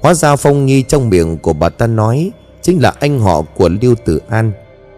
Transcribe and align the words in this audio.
Hóa 0.00 0.14
ra 0.14 0.36
Phong 0.36 0.66
Nhi 0.66 0.82
trong 0.82 1.08
miệng 1.08 1.38
của 1.38 1.52
bà 1.52 1.68
ta 1.68 1.86
nói 1.86 2.30
Chính 2.62 2.82
là 2.82 2.92
anh 3.00 3.20
họ 3.20 3.42
của 3.42 3.68
Lưu 3.82 3.94
Tử 4.04 4.20
An, 4.28 4.52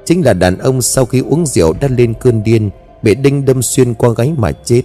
Chính 0.04 0.24
là 0.24 0.32
đàn 0.32 0.58
ông 0.58 0.82
sau 0.82 1.06
khi 1.06 1.22
uống 1.30 1.46
rượu 1.46 1.74
đã 1.80 1.88
lên 1.88 2.14
cơn 2.14 2.42
điên, 2.42 2.70
Bị 3.02 3.14
đinh 3.14 3.44
đâm 3.44 3.62
xuyên 3.62 3.94
qua 3.94 4.10
gáy 4.16 4.32
mà 4.36 4.52
chết. 4.52 4.82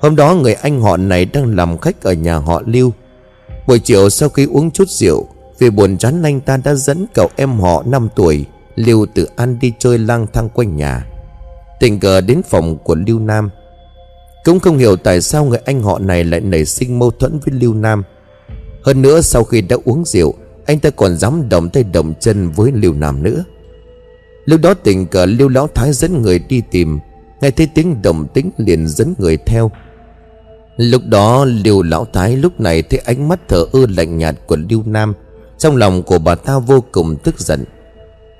Hôm 0.00 0.16
đó 0.16 0.34
người 0.34 0.54
anh 0.54 0.80
họ 0.80 0.96
này 0.96 1.24
đang 1.24 1.56
làm 1.56 1.78
khách 1.78 2.02
ở 2.02 2.12
nhà 2.12 2.36
họ 2.36 2.62
Lưu. 2.66 2.92
Buổi 3.66 3.78
chiều 3.78 4.10
sau 4.10 4.28
khi 4.28 4.46
uống 4.46 4.70
chút 4.70 4.88
rượu, 4.88 5.26
Vì 5.58 5.70
buồn 5.70 5.98
chán 5.98 6.22
anh 6.22 6.40
ta 6.40 6.56
đã 6.56 6.74
dẫn 6.74 7.06
cậu 7.14 7.28
em 7.36 7.58
họ 7.60 7.82
5 7.86 8.08
tuổi, 8.16 8.44
Lưu 8.76 9.06
Tử 9.14 9.28
An 9.36 9.58
đi 9.60 9.72
chơi 9.78 9.98
lang 9.98 10.26
thang 10.32 10.48
quanh 10.48 10.76
nhà. 10.76 11.06
Tình 11.80 12.00
cờ 12.00 12.20
đến 12.20 12.42
phòng 12.48 12.76
của 12.84 12.94
Lưu 12.94 13.18
Nam. 13.18 13.50
Cũng 14.44 14.60
không 14.60 14.78
hiểu 14.78 14.96
tại 14.96 15.20
sao 15.20 15.44
người 15.44 15.58
anh 15.64 15.82
họ 15.82 15.98
này 15.98 16.24
lại 16.24 16.40
nảy 16.40 16.64
sinh 16.64 16.98
mâu 16.98 17.10
thuẫn 17.10 17.38
với 17.38 17.54
Lưu 17.60 17.74
Nam. 17.74 18.02
Hơn 18.82 19.02
nữa 19.02 19.20
sau 19.20 19.44
khi 19.44 19.60
đã 19.60 19.76
uống 19.84 20.04
rượu, 20.04 20.34
Anh 20.66 20.78
ta 20.78 20.90
còn 20.90 21.16
dám 21.16 21.48
động 21.48 21.68
tay 21.68 21.84
động 21.92 22.14
chân 22.20 22.50
với 22.50 22.72
Lưu 22.72 22.92
Nam 22.92 23.22
nữa. 23.22 23.44
Lúc 24.44 24.60
đó 24.60 24.74
tình 24.74 25.06
cờ 25.06 25.26
Lưu 25.26 25.48
Lão 25.48 25.68
Thái 25.74 25.92
dẫn 25.92 26.22
người 26.22 26.38
đi 26.38 26.62
tìm, 26.70 26.98
Nghe 27.40 27.50
thấy 27.50 27.68
tiếng 27.74 28.02
động 28.02 28.26
tính 28.34 28.50
liền 28.56 28.88
dẫn 28.88 29.14
người 29.18 29.36
theo. 29.36 29.70
Lúc 30.76 31.02
đó 31.06 31.44
Lưu 31.44 31.82
Lão 31.82 32.06
Thái 32.12 32.36
lúc 32.36 32.60
này 32.60 32.82
thấy 32.82 33.00
ánh 33.04 33.28
mắt 33.28 33.40
thở 33.48 33.66
ư 33.72 33.86
lạnh 33.86 34.18
nhạt 34.18 34.34
của 34.46 34.56
Lưu 34.70 34.82
Nam, 34.86 35.14
Trong 35.58 35.76
lòng 35.76 36.02
của 36.02 36.18
bà 36.18 36.34
ta 36.34 36.58
vô 36.58 36.84
cùng 36.92 37.16
tức 37.16 37.40
giận. 37.40 37.64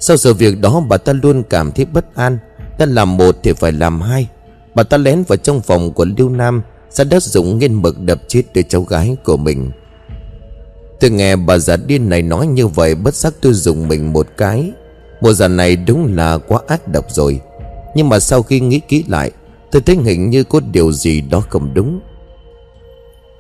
Sau 0.00 0.16
sự 0.16 0.34
việc 0.34 0.60
đó 0.60 0.82
bà 0.88 0.96
ta 0.96 1.12
luôn 1.22 1.42
cảm 1.50 1.72
thấy 1.72 1.84
bất 1.84 2.14
an 2.14 2.38
đã 2.78 2.86
làm 2.86 3.16
một 3.16 3.36
thì 3.42 3.52
phải 3.52 3.72
làm 3.72 4.00
hai. 4.00 4.28
Bà 4.74 4.82
ta 4.82 4.96
lén 4.96 5.22
vào 5.22 5.36
trong 5.36 5.60
phòng 5.60 5.92
của 5.92 6.06
Lưu 6.18 6.28
Nam 6.28 6.62
Ra 6.90 7.04
đất 7.04 7.22
dụng 7.22 7.58
nghiên 7.58 7.82
mực 7.82 8.00
đập 8.00 8.18
chết 8.28 8.42
đứa 8.54 8.62
cháu 8.62 8.82
gái 8.82 9.16
của 9.24 9.36
mình. 9.36 9.70
Tôi 11.00 11.10
nghe 11.10 11.36
bà 11.36 11.58
già 11.58 11.76
điên 11.76 12.08
này 12.08 12.22
nói 12.22 12.46
như 12.46 12.66
vậy 12.66 12.94
Bất 12.94 13.14
giác 13.14 13.34
tôi 13.40 13.52
dùng 13.52 13.88
mình 13.88 14.12
một 14.12 14.26
cái. 14.36 14.72
Mùa 15.20 15.32
già 15.32 15.48
này 15.48 15.76
đúng 15.76 16.16
là 16.16 16.38
quá 16.38 16.60
ác 16.66 16.88
độc 16.88 17.04
rồi. 17.10 17.40
Nhưng 17.94 18.08
mà 18.08 18.20
sau 18.20 18.42
khi 18.42 18.60
nghĩ 18.60 18.80
kỹ 18.88 19.04
lại 19.08 19.30
Tôi 19.70 19.82
thấy 19.82 19.96
hình 19.96 20.30
như 20.30 20.44
có 20.44 20.60
điều 20.60 20.92
gì 20.92 21.20
đó 21.20 21.42
không 21.50 21.74
đúng. 21.74 22.00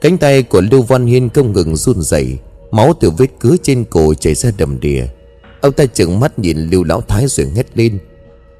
Cánh 0.00 0.18
tay 0.18 0.42
của 0.42 0.60
Lưu 0.60 0.82
Văn 0.82 1.06
Hiên 1.06 1.28
không 1.30 1.52
ngừng 1.52 1.76
run 1.76 2.02
rẩy 2.02 2.38
Máu 2.70 2.92
từ 3.00 3.10
vết 3.10 3.26
cứa 3.40 3.56
trên 3.62 3.84
cổ 3.84 4.14
chảy 4.14 4.34
ra 4.34 4.50
đầm 4.58 4.80
đìa. 4.80 5.04
Ông 5.60 5.72
ta 5.72 5.86
trừng 5.86 6.20
mắt 6.20 6.38
nhìn 6.38 6.58
Lưu 6.70 6.84
Lão 6.84 7.00
Thái 7.00 7.26
rồi 7.26 7.46
hét 7.56 7.66
lên 7.74 7.98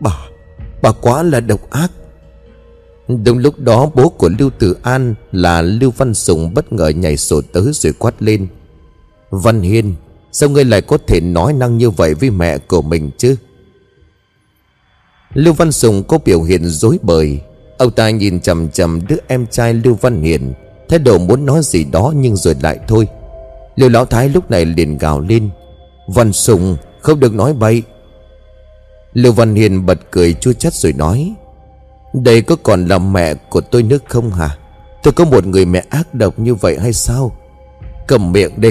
Bà, 0.01 0.19
bà 0.83 0.93
quá 0.93 1.23
là 1.23 1.41
độc 1.41 1.71
ác. 1.71 1.91
Đúng 3.09 3.39
lúc 3.39 3.59
đó 3.59 3.91
bố 3.95 4.09
của 4.09 4.31
Lưu 4.39 4.51
Tử 4.59 4.77
An 4.83 5.15
là 5.33 5.63
Lưu 5.63 5.91
Văn 5.97 6.15
Sùng 6.15 6.55
bất 6.55 6.73
ngờ 6.73 6.89
nhảy 6.89 7.17
sổ 7.17 7.41
tới 7.53 7.71
rồi 7.73 7.93
quát 7.93 8.23
lên 8.23 8.47
Văn 9.31 9.63
Hiên, 9.63 9.95
Sao 10.33 10.49
ngươi 10.49 10.65
lại 10.65 10.83
có 10.83 10.99
thể 11.07 11.21
nói 11.21 11.53
năng 11.53 11.79
như 11.79 11.91
vậy 11.91 12.15
với 12.15 12.31
mẹ 12.31 12.59
của 12.59 12.83
mình 12.83 13.11
chứ? 13.19 13.37
Lưu 15.35 15.55
Văn 15.55 15.73
Sùng 15.73 16.03
có 16.03 16.19
biểu 16.25 16.43
hiện 16.43 16.65
dối 16.65 16.99
bời. 17.03 17.41
Ông 17.79 17.91
ta 17.91 18.11
nhìn 18.11 18.41
chầm 18.41 18.69
chầm 18.69 19.07
đứa 19.09 19.17
em 19.27 19.47
trai 19.47 19.75
Lưu 19.75 19.95
Văn 19.95 20.23
Hiền, 20.23 20.53
Thái 20.89 20.99
độ 20.99 21.19
muốn 21.19 21.47
nói 21.47 21.61
gì 21.63 21.85
đó 21.85 22.13
nhưng 22.17 22.37
rồi 22.37 22.57
lại 22.63 22.79
thôi. 22.89 23.09
Lưu 23.77 23.91
Lão 23.91 24.05
Thái 24.05 24.29
lúc 24.29 24.51
này 24.51 24.65
liền 24.65 24.99
gào 24.99 25.21
lên. 25.21 25.51
Văn 26.07 26.33
Sùng, 26.33 26.77
không 27.01 27.21
được 27.21 27.35
nói 27.35 27.53
bậy. 27.53 27.83
Lưu 29.13 29.33
Văn 29.33 29.55
Hiền 29.55 29.87
bật 29.87 29.99
cười 30.11 30.35
chua 30.35 30.53
chát 30.53 30.75
rồi 30.75 30.93
nói, 30.93 31.35
Đây 32.13 32.43
có 32.43 32.57
còn 32.63 32.87
là 32.87 32.99
mẹ 32.99 33.35
của 33.35 33.61
tôi 33.61 33.83
nước 33.83 34.05
không 34.09 34.31
hả? 34.31 34.59
Tôi 35.03 35.13
có 35.13 35.25
một 35.25 35.47
người 35.47 35.65
mẹ 35.65 35.85
ác 35.91 36.15
độc 36.15 36.39
như 36.39 36.55
vậy 36.55 36.79
hay 36.81 36.93
sao? 36.93 37.37
Cầm 38.07 38.33
miệng 38.33 38.61
đi. 38.61 38.71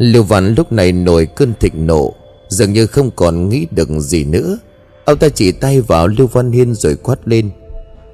Lưu 0.00 0.22
Văn 0.22 0.54
lúc 0.56 0.72
này 0.72 0.92
nổi 0.92 1.26
cơn 1.26 1.52
thịnh 1.60 1.86
nộ 1.86 2.14
Dường 2.48 2.72
như 2.72 2.86
không 2.86 3.10
còn 3.16 3.48
nghĩ 3.48 3.66
được 3.70 3.88
gì 3.98 4.24
nữa. 4.24 4.58
Ông 5.04 5.18
ta 5.18 5.28
chỉ 5.28 5.52
tay 5.52 5.80
vào 5.80 6.06
Lưu 6.06 6.26
Văn 6.26 6.52
Hiên 6.52 6.74
rồi 6.74 6.96
quát 6.96 7.28
lên 7.28 7.50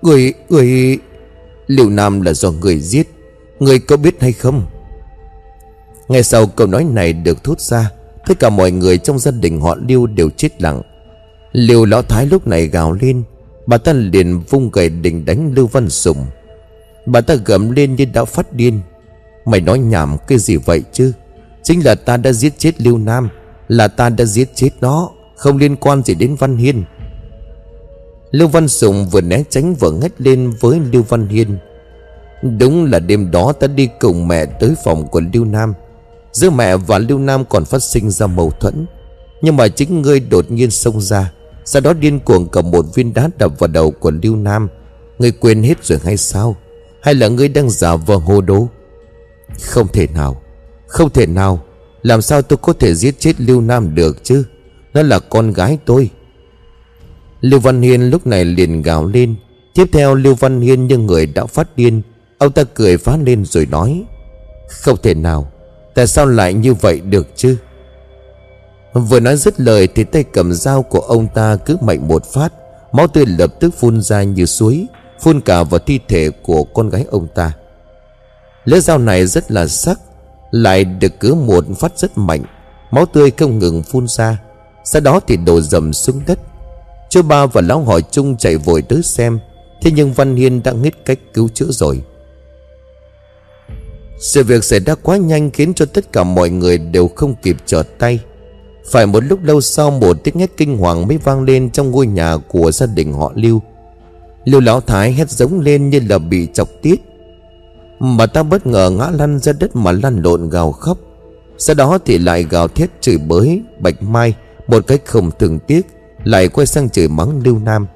Người, 0.02 0.34
người 0.48 0.98
Lưu 1.66 1.90
Nam 1.90 2.20
là 2.20 2.32
do 2.32 2.50
người 2.50 2.80
giết 2.80 3.08
Người 3.58 3.78
có 3.78 3.96
biết 3.96 4.20
hay 4.20 4.32
không? 4.32 4.66
Ngay 6.08 6.22
sau 6.22 6.46
câu 6.46 6.66
nói 6.66 6.84
này 6.84 7.12
được 7.12 7.44
thốt 7.44 7.60
ra 7.60 7.90
Tất 8.26 8.38
cả 8.40 8.48
mọi 8.48 8.70
người 8.70 8.98
trong 8.98 9.18
gia 9.18 9.30
đình 9.30 9.60
họ 9.60 9.76
Lưu 9.88 10.06
đều 10.06 10.30
chết 10.36 10.62
lặng. 10.62 10.82
Lưu 11.52 11.84
Lão 11.84 12.02
Thái 12.02 12.26
lúc 12.26 12.46
này 12.46 12.66
gào 12.66 12.92
lên 12.92 13.22
Bà 13.66 13.78
ta 13.78 13.92
liền 13.92 14.40
vung 14.40 14.70
gậy 14.70 14.88
định 14.88 15.24
đánh 15.24 15.52
Lưu 15.54 15.66
Văn 15.66 15.90
Sùng. 15.90 16.26
Bà 17.06 17.20
ta 17.20 17.34
gầm 17.34 17.70
lên 17.70 17.94
như 17.94 18.04
đã 18.04 18.24
phát 18.24 18.52
điên 18.52 18.80
Mày 19.44 19.60
nói 19.60 19.78
nhảm 19.78 20.16
cái 20.28 20.38
gì 20.38 20.56
vậy 20.56 20.82
chứ? 20.92 21.12
Chính 21.66 21.84
là 21.84 21.94
ta 21.94 22.16
đã 22.16 22.32
giết 22.32 22.58
chết 22.58 22.80
Lưu 22.80 22.98
Nam, 22.98 23.28
Là 23.68 23.88
ta 23.88 24.08
đã 24.08 24.24
giết 24.24 24.50
chết 24.54 24.70
nó, 24.80 25.10
Không 25.36 25.56
liên 25.56 25.76
quan 25.76 26.02
gì 26.02 26.14
đến 26.14 26.34
Văn 26.34 26.56
Hiên. 26.56 26.84
Lưu 28.30 28.48
Văn 28.48 28.68
Sùng 28.68 29.06
vừa 29.08 29.20
né 29.20 29.42
tránh 29.50 29.74
vừa 29.74 29.90
ngách 29.90 30.12
lên 30.18 30.52
với 30.60 30.80
Lưu 30.92 31.02
Văn 31.02 31.28
Hiên. 31.28 31.58
Đúng 32.58 32.84
là 32.84 32.98
đêm 32.98 33.30
đó 33.30 33.52
ta 33.52 33.66
đi 33.66 33.88
cùng 34.00 34.28
mẹ 34.28 34.46
tới 34.46 34.74
phòng 34.84 35.08
của 35.08 35.20
Lưu 35.32 35.44
Nam. 35.44 35.74
Giữa 36.32 36.50
mẹ 36.50 36.76
và 36.76 36.98
Lưu 36.98 37.18
Nam 37.18 37.44
còn 37.44 37.64
phát 37.64 37.82
sinh 37.82 38.10
ra 38.10 38.26
mâu 38.26 38.50
thuẫn, 38.50 38.86
Nhưng 39.42 39.56
mà 39.56 39.68
chính 39.68 40.02
ngươi 40.02 40.20
đột 40.20 40.50
nhiên 40.50 40.70
xông 40.70 41.00
ra, 41.00 41.32
Sau 41.64 41.80
đó 41.82 41.92
điên 41.92 42.20
cuồng 42.20 42.48
cầm 42.48 42.70
một 42.70 42.84
viên 42.94 43.14
đá 43.14 43.28
đập 43.38 43.52
vào 43.58 43.68
đầu 43.68 43.90
của 43.90 44.10
Lưu 44.22 44.36
Nam. 44.36 44.68
Ngươi 45.18 45.32
quên 45.32 45.62
hết 45.62 45.84
rồi 45.84 45.98
hay 46.04 46.16
sao? 46.16 46.56
Hay 47.02 47.14
là 47.14 47.28
ngươi 47.28 47.48
đang 47.48 47.70
giả 47.70 47.96
vờ 47.96 48.16
hồ 48.16 48.40
đố? 48.40 48.68
Không 49.60 49.88
thể 49.88 50.06
nào. 50.14 50.40
Không 50.96 51.10
thể 51.10 51.26
nào. 51.26 51.62
Làm 52.02 52.22
sao 52.22 52.42
tôi 52.42 52.56
có 52.62 52.72
thể 52.72 52.94
giết 52.94 53.20
chết 53.20 53.40
Lưu 53.40 53.60
Nam 53.60 53.94
được 53.94 54.24
chứ? 54.24 54.44
Nó 54.94 55.02
là 55.02 55.18
con 55.18 55.52
gái 55.52 55.78
tôi. 55.84 56.10
Lưu 57.40 57.60
Văn 57.60 57.82
Hiên 57.82 58.10
lúc 58.10 58.26
này 58.26 58.44
liền 58.44 58.82
gào 58.82 59.06
lên. 59.06 59.34
Tiếp 59.74 59.84
theo 59.92 60.14
Lưu 60.14 60.34
Văn 60.34 60.60
Hiên 60.60 60.86
như 60.86 60.98
người 60.98 61.26
đã 61.26 61.46
phát 61.46 61.76
điên, 61.76 62.02
Ông 62.38 62.52
ta 62.52 62.64
cười 62.74 62.96
phá 62.96 63.16
lên 63.16 63.44
rồi 63.44 63.66
nói, 63.66 64.04
Không 64.68 64.96
thể 65.02 65.14
nào, 65.14 65.52
Tại 65.94 66.06
sao 66.06 66.26
lại 66.26 66.54
như 66.54 66.74
vậy 66.74 67.00
được 67.00 67.26
chứ? 67.36 67.56
Vừa 68.92 69.20
nói 69.20 69.36
dứt 69.36 69.60
lời 69.60 69.88
Thì 69.94 70.04
tay 70.04 70.24
cầm 70.32 70.52
dao 70.52 70.82
của 70.82 71.00
ông 71.00 71.26
ta 71.34 71.56
cứ 71.56 71.76
mạnh 71.80 72.08
một 72.08 72.24
phát, 72.32 72.52
Máu 72.92 73.06
tươi 73.06 73.26
lập 73.26 73.50
tức 73.60 73.74
phun 73.78 74.00
ra 74.00 74.22
như 74.22 74.46
suối, 74.46 74.86
Phun 75.20 75.40
cả 75.40 75.62
vào 75.62 75.78
thi 75.78 76.00
thể 76.08 76.30
của 76.42 76.64
con 76.64 76.88
gái 76.88 77.04
ông 77.10 77.26
ta. 77.34 77.52
Lưỡi 78.64 78.80
dao 78.80 78.98
này 78.98 79.26
rất 79.26 79.50
là 79.50 79.66
sắc 79.66 79.98
lại 80.62 80.84
được 80.84 81.20
cứ 81.20 81.34
một 81.34 81.64
phát 81.78 81.98
rất 81.98 82.18
mạnh, 82.18 82.44
Máu 82.90 83.06
tươi 83.06 83.30
không 83.30 83.58
ngừng 83.58 83.82
phun 83.82 84.08
ra. 84.08 84.40
Sau 84.84 85.00
đó 85.00 85.20
thì 85.26 85.36
đổ 85.36 85.60
dầm 85.60 85.92
xuống 85.92 86.20
đất. 86.26 86.38
Chú 87.10 87.22
ba 87.22 87.46
và 87.46 87.60
lão 87.60 87.84
hỏi 87.84 88.02
chung 88.10 88.36
chạy 88.36 88.56
vội 88.56 88.82
tới 88.82 89.02
xem, 89.02 89.38
Thế 89.82 89.90
nhưng 89.90 90.12
Văn 90.12 90.36
Hiên 90.36 90.62
đã 90.62 90.72
nghĩ 90.72 90.90
cách 91.04 91.18
cứu 91.34 91.48
chữa 91.54 91.66
rồi. 91.70 92.02
Sự 94.20 94.44
việc 94.44 94.64
xảy 94.64 94.80
ra 94.80 94.94
quá 94.94 95.16
nhanh 95.16 95.50
khiến 95.50 95.74
cho 95.74 95.86
tất 95.86 96.12
cả 96.12 96.24
mọi 96.24 96.50
người 96.50 96.78
đều 96.78 97.08
không 97.08 97.34
kịp 97.42 97.56
trở 97.66 97.82
tay. 97.98 98.20
Phải 98.90 99.06
một 99.06 99.24
lúc 99.24 99.42
lâu 99.42 99.60
sau, 99.60 99.90
một 99.90 100.16
tiếng 100.24 100.38
hét 100.38 100.50
kinh 100.56 100.76
hoàng 100.76 101.08
mới 101.08 101.18
vang 101.18 101.42
lên 101.42 101.70
trong 101.70 101.90
ngôi 101.90 102.06
nhà 102.06 102.36
của 102.48 102.72
gia 102.72 102.86
đình 102.86 103.12
họ 103.12 103.32
Lưu. 103.34 103.62
Lưu 104.44 104.60
Lão 104.60 104.80
Thái 104.80 105.12
hét 105.12 105.30
giống 105.30 105.60
lên 105.60 105.90
như 105.90 106.00
là 106.08 106.18
bị 106.18 106.48
chọc 106.54 106.68
tiết. 106.82 106.96
Mà 107.98 108.26
ta 108.26 108.42
bất 108.42 108.66
ngờ 108.66 108.90
ngã 108.90 109.10
lăn 109.10 109.38
ra 109.38 109.52
đất 109.52 109.76
mà 109.76 109.92
lăn 109.92 110.22
lộn 110.22 110.50
gào 110.50 110.72
khóc. 110.72 110.98
Sau 111.58 111.74
đó 111.74 111.98
thì 112.04 112.18
lại 112.18 112.46
gào 112.50 112.68
thét 112.68 112.90
chửi 113.00 113.18
bới, 113.18 113.62
Bạch 113.78 114.02
Mai, 114.02 114.34
Một 114.66 114.86
cách 114.86 115.00
không 115.04 115.30
thường 115.38 115.58
tiếc, 115.58 115.86
Lại 116.24 116.48
quay 116.48 116.66
sang 116.66 116.90
chửi 116.90 117.08
mắng 117.08 117.40
Lưu 117.44 117.58
Nam. 117.58 117.86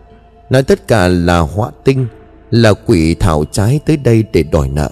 Nói 0.50 0.62
tất 0.62 0.88
cả 0.88 1.08
là 1.08 1.38
họa 1.38 1.70
tinh, 1.84 2.06
Là 2.50 2.72
quỷ 2.86 3.14
thảo 3.14 3.44
trái 3.52 3.80
tới 3.86 3.96
đây 3.96 4.24
để 4.32 4.42
đòi 4.42 4.68
nợ. 4.68 4.90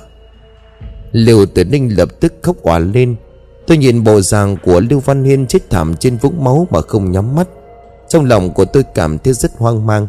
Lưu 1.13 1.47
Tử 1.47 1.65
Ninh 1.65 1.97
lập 1.97 2.09
tức 2.21 2.35
khóc 2.43 2.57
òa 2.63 2.79
lên. 2.79 3.17
Tôi 3.67 3.77
nhìn 3.77 4.05
bộ 4.05 4.21
dạng 4.21 4.57
của 4.65 4.81
Lưu 4.81 5.01
Văn 5.01 5.25
Hiên 5.25 5.47
chết 5.47 5.71
thảm 5.71 5.97
trên 5.97 6.17
vũng 6.17 6.45
máu 6.45 6.67
mà 6.71 6.81
không 6.81 7.13
nhắm 7.13 7.35
mắt. 7.35 7.49
Trong 8.09 8.25
lòng 8.25 8.55
của 8.55 8.65
tôi 8.65 8.85
cảm 8.95 9.19
thấy 9.19 9.33
rất 9.33 9.51
hoang 9.59 9.87
mang. 9.87 10.09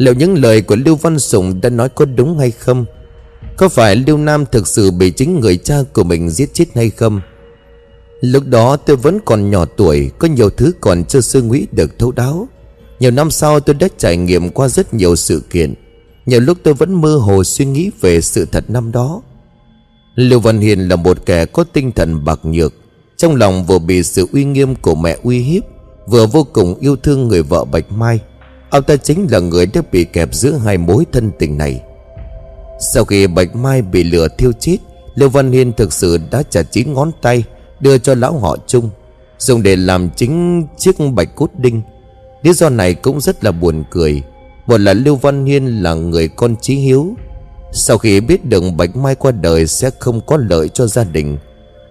Liệu 0.00 0.14
những 0.14 0.34
lời 0.34 0.62
của 0.62 0.76
Lưu 0.76 0.96
Văn 0.96 1.18
Sùng 1.18 1.60
đã 1.60 1.70
nói 1.70 1.88
có 1.88 2.04
đúng 2.04 2.38
hay 2.38 2.50
không? 2.50 2.84
Có 3.56 3.68
phải 3.68 3.96
Lưu 3.96 4.18
Nam 4.18 4.44
thực 4.52 4.68
sự 4.68 4.90
bị 4.90 5.10
chính 5.10 5.40
người 5.40 5.56
cha 5.56 5.76
của 5.92 6.04
mình 6.04 6.30
giết 6.30 6.54
chết 6.54 6.64
hay 6.74 6.90
không? 6.90 7.20
Lúc 8.20 8.46
đó 8.46 8.76
tôi 8.76 8.96
vẫn 8.96 9.18
còn 9.24 9.50
nhỏ 9.50 9.64
tuổi, 9.76 10.10
Có 10.18 10.28
nhiều 10.28 10.50
thứ 10.50 10.72
còn 10.80 11.04
chưa 11.04 11.20
suy 11.20 11.40
nghĩ 11.40 11.66
được 11.72 11.98
thấu 11.98 12.12
đáo. 12.12 12.48
Nhiều 13.00 13.10
năm 13.10 13.30
sau 13.30 13.60
tôi 13.60 13.74
đã 13.74 13.88
trải 13.98 14.16
nghiệm 14.16 14.50
qua 14.50 14.68
rất 14.68 14.94
nhiều 14.94 15.16
sự 15.16 15.42
kiện. 15.50 15.74
Nhiều 16.26 16.40
lúc 16.40 16.58
tôi 16.62 16.74
vẫn 16.74 17.00
mơ 17.00 17.16
hồ 17.16 17.44
suy 17.44 17.64
nghĩ 17.64 17.90
về 18.00 18.20
sự 18.20 18.46
thật 18.52 18.64
năm 18.68 18.92
đó. 18.92 19.22
Lưu 20.14 20.40
Văn 20.40 20.58
Hiền 20.58 20.88
là 20.88 20.96
một 20.96 21.26
kẻ 21.26 21.46
có 21.46 21.64
tinh 21.64 21.92
thần 21.92 22.24
bạc 22.24 22.40
nhược, 22.42 22.74
Trong 23.16 23.34
lòng 23.34 23.66
vừa 23.66 23.78
bị 23.78 24.02
sự 24.02 24.26
uy 24.32 24.44
nghiêm 24.44 24.74
của 24.74 24.94
mẹ 24.94 25.16
uy 25.22 25.38
hiếp, 25.38 25.62
Vừa 26.06 26.26
vô 26.26 26.46
cùng 26.52 26.74
yêu 26.80 26.96
thương 26.96 27.28
người 27.28 27.42
vợ 27.42 27.64
Bạch 27.64 27.92
Mai. 27.92 28.20
Ông 28.70 28.82
ta 28.82 28.96
chính 28.96 29.26
là 29.30 29.38
người 29.38 29.66
đã 29.66 29.82
bị 29.92 30.04
kẹp 30.04 30.34
giữa 30.34 30.52
hai 30.52 30.78
mối 30.78 31.06
thân 31.12 31.30
tình 31.38 31.58
này. 31.58 31.82
Sau 32.80 33.04
khi 33.04 33.26
Bạch 33.26 33.56
Mai 33.56 33.82
bị 33.82 34.04
lửa 34.04 34.28
thiêu 34.38 34.52
chết, 34.60 34.76
Lưu 35.14 35.28
Văn 35.28 35.52
Hiên 35.52 35.72
thực 35.72 35.92
sự 35.92 36.18
đã 36.30 36.42
chặt 36.50 36.62
chín 36.62 36.92
ngón 36.94 37.10
tay, 37.22 37.44
Đưa 37.80 37.98
cho 37.98 38.14
lão 38.14 38.38
họ 38.38 38.56
chung 38.66 38.90
Dùng 39.38 39.62
để 39.62 39.76
làm 39.76 40.10
chính 40.16 40.66
chiếc 40.78 40.96
bạch 41.14 41.36
cốt 41.36 41.50
đinh. 41.58 41.82
Lý 42.42 42.52
do 42.52 42.68
này 42.68 42.94
cũng 42.94 43.20
rất 43.20 43.44
là 43.44 43.52
buồn 43.52 43.84
cười. 43.90 44.22
Một 44.66 44.80
là 44.80 44.92
Lưu 44.92 45.16
Văn 45.16 45.44
Hiên 45.44 45.82
là 45.82 45.94
người 45.94 46.28
con 46.28 46.56
trí 46.60 46.74
hiếu. 46.74 47.14
Sau 47.72 47.98
khi 47.98 48.20
biết 48.20 48.44
được 48.44 48.64
Bạch 48.76 48.96
Mai 48.96 49.14
qua 49.14 49.32
đời 49.32 49.66
sẽ 49.66 49.90
không 49.98 50.20
có 50.26 50.36
lợi 50.36 50.68
cho 50.68 50.86
gia 50.86 51.04
đình, 51.04 51.38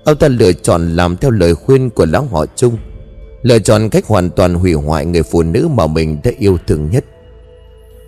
Ông 0.04 0.18
ta 0.18 0.28
lựa 0.28 0.54
chọn 0.54 0.96
làm 0.96 1.18
theo 1.18 1.32
lời 1.32 1.56
khuyên 1.56 1.90
của 1.90 2.06
lão 2.06 2.28
họ 2.32 2.46
chung 2.56 2.78
Lựa 3.42 3.60
chọn 3.60 3.90
cách 3.90 4.06
hoàn 4.06 4.30
toàn 4.30 4.54
hủy 4.56 4.74
hoại 4.74 5.06
người 5.06 5.24
phụ 5.24 5.44
nữ 5.44 5.68
mà 5.68 5.88
mình 5.88 6.18
đã 6.24 6.32
yêu 6.38 6.58
thương 6.68 6.90
nhất. 6.92 7.06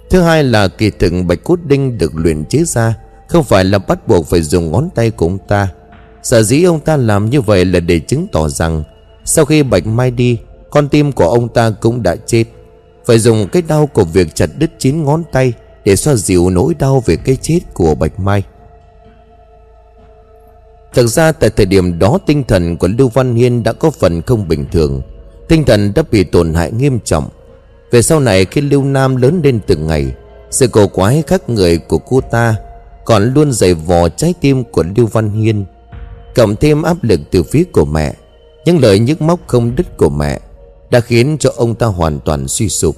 Thứ 0.09 0.21
hai 0.21 0.43
là 0.43 0.67
kỳ 0.67 0.89
thực 0.89 1.13
bạch 1.27 1.43
cốt 1.43 1.59
đinh 1.65 1.97
được 1.97 2.11
luyện 2.15 2.45
chế 2.45 2.63
ra 2.63 2.95
Không 3.27 3.43
phải 3.43 3.65
là 3.65 3.79
bắt 3.79 4.07
buộc 4.07 4.27
phải 4.27 4.41
dùng 4.41 4.71
ngón 4.71 4.89
tay 4.95 5.11
của 5.11 5.25
ông 5.25 5.37
ta. 5.47 5.69
Sở 6.23 6.43
dĩ 6.43 6.63
ông 6.63 6.79
ta 6.79 6.97
làm 6.97 7.29
như 7.29 7.41
vậy 7.41 7.65
là 7.65 7.79
để 7.79 7.99
chứng 7.99 8.27
tỏ 8.31 8.49
rằng 8.49 8.83
Sau 9.25 9.45
khi 9.45 9.63
bạch 9.63 9.87
mai 9.87 10.11
đi, 10.11 10.37
Con 10.69 10.89
tim 10.89 11.11
của 11.11 11.29
ông 11.29 11.49
ta 11.49 11.71
cũng 11.81 12.03
đã 12.03 12.15
chết. 12.15 12.43
Phải 13.05 13.19
dùng 13.19 13.47
cái 13.51 13.61
đau 13.61 13.87
của 13.87 14.03
việc 14.03 14.35
chặt 14.35 14.49
đứt 14.57 14.71
chín 14.77 15.03
ngón 15.03 15.23
tay 15.31 15.53
Để 15.85 15.95
xoa 15.95 16.15
dịu 16.15 16.49
nỗi 16.49 16.73
đau 16.79 17.03
về 17.05 17.15
cái 17.15 17.37
chết 17.41 17.59
của 17.73 17.95
bạch 17.95 18.19
mai. 18.19 18.43
Thực 20.93 21.07
ra 21.07 21.31
tại 21.31 21.49
thời 21.49 21.65
điểm 21.65 21.99
đó 21.99 22.19
tinh 22.25 22.43
thần 22.43 22.77
của 22.77 22.87
Lưu 22.97 23.09
Văn 23.09 23.35
Hiên 23.35 23.63
đã 23.63 23.73
có 23.73 23.91
phần 23.91 24.21
không 24.21 24.47
bình 24.47 24.65
thường. 24.71 25.01
Tinh 25.51 25.65
thần 25.65 25.93
đã 25.95 26.03
bị 26.11 26.23
tổn 26.23 26.53
hại 26.53 26.71
nghiêm 26.71 26.99
trọng. 26.99 27.29
Về 27.91 28.01
sau 28.01 28.19
này 28.19 28.45
khi 28.45 28.61
Lưu 28.61 28.83
Nam 28.83 29.15
lớn 29.15 29.41
lên 29.43 29.59
từng 29.67 29.87
ngày, 29.87 30.11
Sự 30.51 30.67
cổ 30.67 30.87
quái 30.87 31.23
khác 31.27 31.49
người 31.49 31.77
của 31.77 31.97
cô 31.97 32.21
ta 32.21 32.55
Còn 33.05 33.33
luôn 33.33 33.51
dày 33.51 33.73
vò 33.73 34.09
trái 34.09 34.33
tim 34.41 34.63
của 34.63 34.83
Lưu 34.95 35.07
Văn 35.07 35.31
Hiên, 35.31 35.65
Cộng 36.35 36.55
thêm 36.55 36.81
áp 36.81 36.97
lực 37.03 37.19
từ 37.31 37.43
phía 37.43 37.63
của 37.71 37.85
mẹ. 37.85 38.13
Những 38.65 38.79
lời 38.79 38.99
nhức 38.99 39.21
móc 39.21 39.39
không 39.47 39.75
đứt 39.75 39.97
của 39.97 40.09
mẹ 40.09 40.39
Đã 40.91 40.99
khiến 40.99 41.37
cho 41.39 41.51
ông 41.55 41.75
ta 41.75 41.87
hoàn 41.87 42.19
toàn 42.19 42.47
suy 42.47 42.69
sụp. 42.69 42.95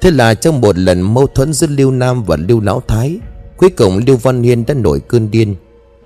Thế 0.00 0.10
là 0.10 0.34
trong 0.34 0.60
một 0.60 0.78
lần 0.78 1.00
mâu 1.00 1.26
thuẫn 1.26 1.52
giữa 1.52 1.66
Lưu 1.66 1.90
Nam 1.90 2.24
và 2.24 2.36
Lưu 2.36 2.60
Lão 2.60 2.82
Thái, 2.88 3.18
Cuối 3.56 3.70
cùng 3.70 4.00
Lưu 4.06 4.16
Văn 4.16 4.42
Hiên 4.42 4.66
đã 4.66 4.74
nổi 4.74 5.00
cơn 5.00 5.30
điên. 5.30 5.54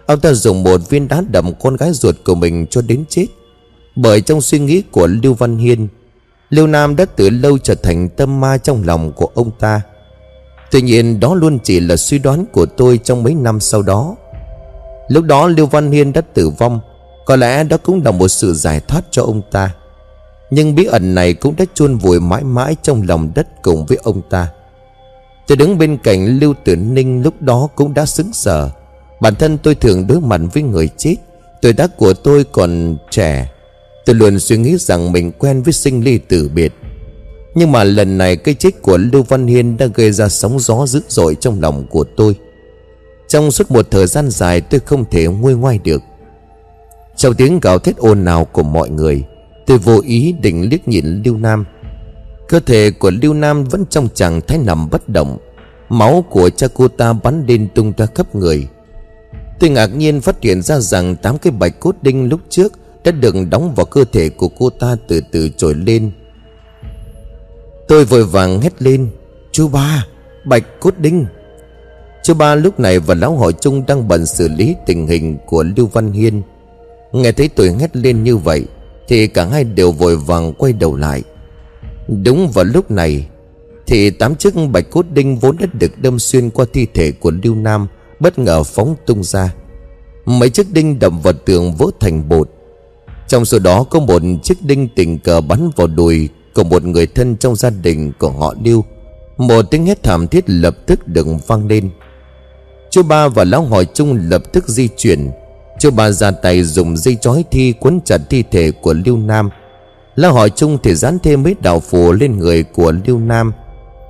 Ông 0.07 0.21
ta 0.21 0.33
dùng 0.33 0.63
một 0.63 0.91
viên 0.91 1.09
đá 1.09 1.23
đập 1.31 1.45
con 1.61 1.77
gái 1.77 1.93
ruột 1.93 2.17
của 2.25 2.35
mình 2.35 2.67
cho 2.71 2.83
đến 2.83 3.05
chết 3.09 3.27
bởi 4.01 4.21
trong 4.21 4.41
suy 4.41 4.59
nghĩ 4.59 4.83
của 4.91 5.07
Lưu 5.07 5.35
Văn 5.35 5.59
Hiên, 5.59 5.89
Lưu 6.51 6.67
Nam 6.67 6.97
đã 6.97 7.05
từ 7.17 7.31
lâu 7.31 7.59
trở 7.59 7.75
thành 7.75 8.09
tâm 8.09 8.41
ma 8.41 8.59
trong 8.59 8.83
lòng 8.87 9.13
của 9.13 9.31
ông 9.35 9.51
ta. 9.59 9.81
Tuy 10.71 10.83
nhiên, 10.83 11.21
đó 11.21 11.35
luôn 11.35 11.59
chỉ 11.65 11.81
là 11.81 11.97
suy 11.97 12.19
đoán 12.19 12.45
của 12.53 12.67
tôi 12.67 12.99
trong 12.99 13.23
mấy 13.23 13.35
năm 13.35 13.61
sau 13.61 13.83
đó. 13.83 14.17
Lúc 15.09 15.25
đó, 15.25 15.47
Lưu 15.47 15.67
Văn 15.67 15.91
Hiên 15.93 16.13
đã 16.13 16.21
tử 16.21 16.51
vong, 16.51 16.81
Có 17.27 17.37
lẽ 17.37 17.65
đó 17.65 17.77
cũng 17.83 18.03
là 18.05 18.11
một 18.11 18.29
sự 18.29 18.55
giải 18.55 18.81
thoát 18.81 19.05
cho 19.11 19.23
ông 19.23 19.43
ta. 19.51 19.75
Nhưng 20.51 20.75
bí 20.75 20.85
ẩn 20.85 21.15
này 21.15 21.35
cũng 21.35 21.55
đã 21.57 21.65
chôn 21.75 21.97
vùi 21.97 22.21
mãi 22.21 22.45
mãi 22.45 22.77
trong 22.83 23.03
lòng 23.09 23.31
đất 23.35 23.63
cùng 23.63 23.87
với 23.87 23.99
ông 24.03 24.23
ta. 24.31 24.49
Tôi 25.47 25.57
đứng 25.57 25.79
bên 25.79 25.99
cạnh 26.03 26.39
Lưu 26.39 26.55
Tử 26.65 26.77
Ninh 26.77 27.23
lúc 27.23 27.43
đó 27.43 27.69
cũng 27.75 27.95
đã 27.95 28.07
xứng 28.07 28.33
sở. 28.33 28.71
Bản 29.21 29.35
thân 29.35 29.59
tôi 29.59 29.75
thường 29.75 30.07
đối 30.07 30.21
mặt 30.21 30.41
với 30.55 30.63
người 30.63 30.89
chết, 30.97 31.17
Tuổi 31.63 31.73
tác 31.73 31.97
của 31.97 32.15
tôi 32.15 32.45
còn 32.53 32.97
trẻ. 33.11 33.49
Tôi 34.09 34.15
luôn 34.15 34.39
suy 34.39 34.57
nghĩ 34.57 34.77
rằng 34.77 35.13
mình 35.13 35.33
quen 35.33 35.63
với 35.63 35.73
sinh 35.73 36.05
ly 36.05 36.19
tử 36.19 36.51
biệt. 36.55 36.73
Nhưng 37.55 37.73
mà 37.73 37.85
lần 37.85 38.19
này 38.19 38.37
cái 38.37 38.55
chết 38.55 38.83
của 38.83 38.97
Lưu 38.97 39.23
Văn 39.23 39.47
Hiên 39.47 39.77
đã 39.77 39.87
gây 39.87 40.13
ra 40.13 40.29
sóng 40.29 40.61
gió 40.61 40.87
dữ 40.87 41.01
dội 41.09 41.35
trong 41.35 41.61
lòng 41.61 41.87
của 41.91 42.05
tôi. 42.17 42.35
Trong 43.29 43.51
suốt 43.51 43.71
một 43.71 43.91
thời 43.91 44.07
gian 44.07 44.31
dài, 44.31 44.61
tôi 44.61 44.81
không 44.81 45.05
thể 45.11 45.27
nguôi 45.27 45.55
ngoai 45.55 45.79
được. 45.85 46.03
Trong 47.17 47.35
tiếng 47.35 47.61
gào 47.61 47.79
thét 47.79 47.97
ồn 47.97 48.25
ào 48.25 48.45
của 48.45 48.63
mọi 48.63 48.91
người, 48.91 49.25
Tôi 49.67 49.79
vô 49.79 50.01
ý 50.05 50.35
định 50.41 50.69
liếc 50.71 50.89
nhìn 50.89 51.23
Lưu 51.25 51.37
Nam. 51.37 51.65
Cơ 52.49 52.61
thể 52.61 52.91
của 52.91 53.11
Lưu 53.23 53.35
Nam 53.35 53.65
vẫn 53.65 53.85
trong 53.91 54.09
trạng 54.15 54.41
thái 54.41 54.59
nằm 54.59 54.91
bất 54.91 55.09
động. 55.09 55.39
Máu 55.89 56.25
của 56.31 56.51
cha 56.51 56.67
cô 56.75 56.89
ta 56.89 57.13
bắn 57.13 57.45
lên 57.47 57.69
tung 57.75 57.93
ra 57.97 58.07
khắp 58.07 58.35
người. 58.35 58.69
Tôi 59.61 59.71
ngạc 59.71 59.87
nhiên 59.87 60.21
phát 60.21 60.43
hiện 60.43 60.63
ra 60.63 60.79
rằng 60.79 61.17
tám 61.17 61.39
cái 61.39 61.53
bạch 61.53 61.81
cốt 61.81 61.97
đinh 62.03 62.29
lúc 62.29 62.41
trước 62.49 62.73
đã 63.05 63.13
được 63.13 63.35
đóng 63.51 63.75
vào 63.75 63.87
cơ 63.87 64.05
thể 64.13 64.29
của 64.29 64.49
cô 64.49 64.71
ta 64.71 64.97
từ 65.09 65.21
từ 65.33 65.49
trồi 65.57 65.75
lên. 65.75 66.11
Tôi 67.89 68.05
vội 68.05 68.25
vàng 68.25 68.61
hét 68.61 68.83
lên, 68.83 69.09
Chú 69.53 69.69
ba, 69.69 70.07
Bạch 70.45 70.81
cốt 70.81 70.95
đinh. 70.99 71.27
Chú 72.23 72.35
ba 72.35 72.55
lúc 72.55 72.81
này 72.81 72.99
và 72.99 73.15
lão 73.15 73.33
hội 73.33 73.53
trung 73.53 73.85
đang 73.87 74.09
bận 74.09 74.27
xử 74.27 74.49
lý 74.49 74.75
tình 74.87 75.07
hình 75.07 75.39
của 75.47 75.65
Lưu 75.77 75.87
Văn 75.87 76.13
Hiên. 76.13 76.43
Nghe 77.13 77.33
thấy 77.33 77.49
tôi 77.49 77.73
hét 77.81 77.97
lên 77.97 78.25
như 78.25 78.37
vậy, 78.37 78.65
Thì 79.09 79.27
cả 79.27 79.45
hai 79.45 79.65
đều 79.65 79.93
vội 79.93 80.17
vàng 80.17 80.53
quay 80.53 80.73
đầu 80.73 80.97
lại. 80.97 81.23
Đúng 82.25 82.51
vào 82.55 82.65
lúc 82.65 82.91
này, 82.91 83.27
Thì 83.87 84.11
tám 84.11 84.35
chiếc 84.35 84.55
bạch 84.73 84.91
cốt 84.91 85.07
đinh 85.13 85.37
vốn 85.37 85.57
đã 85.61 85.67
được 85.73 85.99
đâm 85.99 86.19
xuyên 86.19 86.51
qua 86.51 86.67
thi 86.73 86.87
thể 86.95 87.13
của 87.13 87.33
Lưu 87.43 87.55
Nam, 87.55 87.87
Bất 88.21 88.39
ngờ 88.39 88.63
phóng 88.63 88.97
tung 89.07 89.25
ra. 89.25 89.55
Mấy 90.25 90.51
chiếc 90.51 90.73
đinh 90.73 90.99
đập 90.99 91.13
vào 91.23 91.33
tường 91.33 91.75
vỡ 91.75 91.87
thành 92.01 92.29
bột 92.29 92.51
trong 93.29 93.45
số 93.45 93.59
đó 93.59 93.83
có 93.83 94.01
một 94.01 94.23
chiếc 94.43 94.63
đinh 94.63 94.89
tình 94.89 95.19
cờ 95.19 95.41
bắn 95.41 95.71
vào 95.77 95.87
đùi 95.87 96.29
Của 96.55 96.65
một 96.65 96.85
người 96.85 97.07
thân 97.07 97.37
trong 97.37 97.57
gia 97.57 97.71
đình 97.71 98.13
của 98.19 98.31
họ 98.31 98.55
Lưu. 98.65 98.85
Một 99.37 99.63
tiếng 99.71 99.87
hét 99.87 100.03
thảm 100.03 100.29
thiết 100.29 100.45
lập 100.51 100.77
tức 100.87 101.09
được 101.09 101.27
vang 101.47 101.67
lên. 101.67 101.91
Chú 102.91 103.03
ba 103.03 103.29
và 103.29 103.45
lão 103.45 103.63
hỏi 103.63 103.87
chung 103.95 104.19
lập 104.31 104.43
tức 104.53 104.69
di 104.69 104.89
chuyển. 104.97 105.31
Chú 105.79 105.91
ba 105.91 106.11
ra 106.11 106.31
tay 106.31 106.63
dùng 106.63 106.97
dây 106.97 107.17
chói 107.21 107.45
thi 107.51 107.75
quấn 107.81 108.01
chặt 108.05 108.19
thi 108.31 108.45
thể 108.51 108.71
của 108.71 108.95
Lưu 109.07 109.17
Nam. 109.17 109.51
Lão 110.17 110.33
hỏi 110.33 110.51
chung 110.51 110.79
thì 110.83 110.95
dán 110.95 111.19
thêm 111.23 111.43
mấy 111.43 111.55
đạo 111.63 111.81
phù 111.81 112.13
lên 112.13 112.39
người 112.39 112.63
của 112.63 112.93
Lưu 113.07 113.19
Nam. 113.19 113.53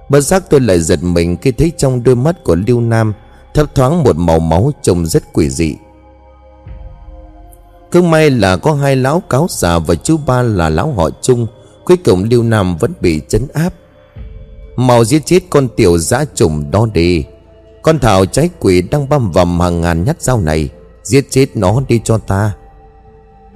Bất 0.08 0.20
giác 0.20 0.44
tôi 0.50 0.60
lại 0.60 0.80
giật 0.80 1.02
mình 1.02 1.36
khi 1.36 1.52
thấy 1.52 1.72
trong 1.76 2.02
đôi 2.02 2.16
mắt 2.16 2.44
của 2.44 2.54
Lưu 2.66 2.80
Nam 2.80 3.12
Thấp 3.54 3.74
thoáng 3.74 4.02
một 4.02 4.16
màu 4.16 4.38
máu 4.38 4.72
trông 4.82 5.06
rất 5.06 5.32
quỷ 5.32 5.50
dị 5.50 5.76
cứ 7.90 8.02
may 8.02 8.30
là 8.30 8.56
có 8.56 8.74
hai 8.74 8.96
lão 8.96 9.20
cáo 9.20 9.46
già 9.50 9.78
và 9.78 9.94
chú 9.94 10.16
ba 10.26 10.42
là 10.42 10.68
lão 10.68 10.92
họ 10.92 11.10
chung, 11.22 11.46
Cuối 11.84 11.96
cùng 12.04 12.24
Lưu 12.30 12.42
Nam 12.42 12.76
vẫn 12.76 12.92
bị 13.00 13.20
chấn 13.28 13.46
áp. 13.54 13.70
Màu 14.76 15.04
giết 15.04 15.26
chết 15.26 15.40
con 15.50 15.68
tiểu 15.76 15.98
dã 15.98 16.24
trùng 16.34 16.70
đó 16.70 16.86
đi. 16.94 17.24
Con 17.82 17.98
thảo 17.98 18.26
trái 18.26 18.50
quỷ 18.60 18.82
đang 18.82 19.08
băm 19.08 19.32
vằm 19.32 19.60
hàng 19.60 19.80
ngàn 19.80 20.04
nhát 20.04 20.22
dao 20.22 20.40
này, 20.40 20.68
Giết 21.02 21.26
chết 21.30 21.56
nó 21.56 21.82
đi 21.88 22.00
cho 22.04 22.18
ta. 22.18 22.52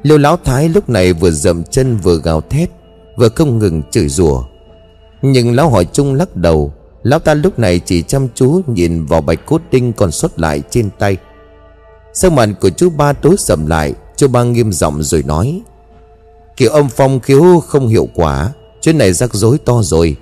Liêu 0.03 0.19
lão 0.19 0.39
thái 0.45 0.69
lúc 0.69 0.89
này 0.89 1.13
vừa 1.13 1.31
dậm 1.31 1.65
chân 1.65 1.97
vừa 1.97 2.19
gào 2.19 2.41
thét, 2.41 2.71
Vừa 3.17 3.29
không 3.29 3.59
ngừng 3.59 3.83
chửi 3.91 4.09
rủa. 4.09 4.43
Nhưng 5.23 5.55
lão 5.55 5.71
hỏi 5.71 5.87
chung 5.93 6.15
lắc 6.15 6.37
đầu, 6.37 6.73
Lão 7.03 7.19
ta 7.19 7.35
lúc 7.35 7.59
này 7.59 7.79
chỉ 7.79 8.03
chăm 8.03 8.29
chú 8.35 8.61
nhìn 8.67 9.07
vào 9.07 9.21
bạch 9.21 9.47
cốt 9.47 9.63
đinh 9.71 9.93
còn 9.93 10.11
sót 10.11 10.39
lại 10.39 10.63
trên 10.71 10.91
tay. 10.99 11.17
Sơ 12.15 12.31
mặt 12.31 12.49
của 12.61 12.71
chú 12.71 12.91
ba 12.91 13.13
tối 13.13 13.35
sầm 13.39 13.67
lại 13.67 13.95
Chú 14.17 14.29
ba 14.29 14.43
nghiêm 14.43 14.73
giọng 14.73 15.03
rồi 15.03 15.23
nói, 15.23 15.61
Kiểu 16.57 16.71
âm 16.71 16.89
phong 16.89 17.21
khiếu 17.21 17.61
không 17.61 17.89
hiệu 17.89 18.09
quả 18.15 18.53
Chuyện 18.83 18.99
này 18.99 19.13
rắc 19.13 19.35
rối 19.35 19.59
to 19.65 19.83
rồi. 19.83 20.17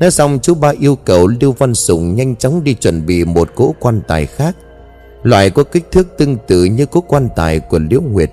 Nói 0.00 0.10
xong, 0.10 0.38
chú 0.42 0.54
ba 0.54 0.72
yêu 0.80 0.96
cầu 0.96 1.26
Lưu 1.26 1.52
Văn 1.52 1.74
Sùng 1.74 2.14
nhanh 2.14 2.36
chóng 2.36 2.64
đi 2.64 2.74
chuẩn 2.74 3.06
bị 3.06 3.24
một 3.24 3.50
cỗ 3.54 3.74
quan 3.80 4.00
tài 4.08 4.26
khác, 4.26 4.56
Loại 5.22 5.50
có 5.50 5.64
kích 5.64 5.90
thước 5.92 6.08
tương 6.18 6.36
tự 6.46 6.64
như 6.64 6.86
cỗ 6.86 7.00
quan 7.00 7.28
tài 7.36 7.60
của 7.60 7.78
Liễu 7.90 8.00
Nguyệt. 8.00 8.30